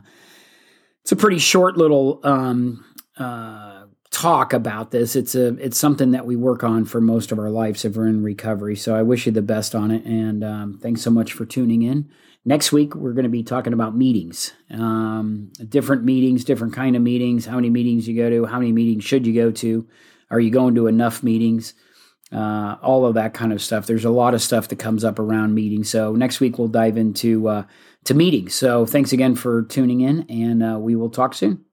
it's 1.02 1.12
a 1.12 1.16
pretty 1.16 1.40
short 1.40 1.78
little 1.78 2.20
um, 2.24 2.84
uh, 3.18 3.79
talk 4.12 4.54
about 4.54 4.92
this. 4.92 5.16
It's 5.16 5.36
a 5.36 5.48
it's 5.58 5.78
something 5.78 6.12
that 6.12 6.26
we 6.26 6.36
work 6.36 6.64
on 6.64 6.86
for 6.86 7.00
most 7.00 7.32
of 7.32 7.40
our 7.40 7.50
lives 7.50 7.86
if 7.86 7.96
we're 7.96 8.08
in 8.08 8.24
recovery. 8.24 8.76
So 8.76 8.96
I 8.96 9.02
wish 9.02 9.26
you 9.26 9.32
the 9.32 9.42
best 9.42 9.76
on 9.76 9.92
it, 9.92 10.04
and 10.06 10.44
um, 10.44 10.80
thanks 10.82 11.02
so 11.02 11.12
much 11.12 11.34
for 11.34 11.46
tuning 11.46 11.84
in. 11.84 12.10
Next 12.46 12.72
week 12.72 12.96
we're 12.96 13.14
going 13.14 13.24
to 13.24 13.30
be 13.30 13.44
talking 13.44 13.74
about 13.74 13.96
meetings, 13.96 14.54
um, 14.72 15.52
different 15.68 16.04
meetings, 16.04 16.44
different 16.44 16.74
kind 16.74 16.96
of 16.96 17.02
meetings. 17.02 17.46
How 17.46 17.56
many 17.56 17.70
meetings 17.70 18.08
you 18.08 18.16
go 18.16 18.30
to? 18.30 18.46
How 18.46 18.60
many 18.60 18.72
meetings 18.72 19.04
should 19.04 19.28
you 19.28 19.34
go 19.34 19.52
to? 19.52 19.88
Are 20.32 20.40
you 20.40 20.50
going 20.50 20.76
to 20.76 20.88
enough 20.88 21.22
meetings? 21.22 21.74
Uh, 22.32 22.76
all 22.84 23.06
of 23.08 23.16
that 23.16 23.34
kind 23.34 23.52
of 23.52 23.62
stuff. 23.62 23.88
There's 23.88 24.06
a 24.06 24.12
lot 24.12 24.36
of 24.36 24.42
stuff 24.42 24.68
that 24.68 24.78
comes 24.78 25.04
up 25.04 25.18
around 25.18 25.56
meetings. 25.56 25.90
So 25.90 26.16
next 26.16 26.40
week 26.40 26.60
we'll 26.60 26.68
dive 26.68 26.96
into 26.96 27.48
uh, 27.48 27.64
to 28.06 28.14
meetings. 28.14 28.54
So 28.54 28.86
thanks 28.86 29.12
again 29.12 29.36
for 29.36 29.64
tuning 29.64 30.02
in, 30.02 30.26
and 30.30 30.64
uh, 30.64 30.78
we 30.80 30.96
will 30.96 31.10
talk 31.10 31.34
soon. 31.34 31.66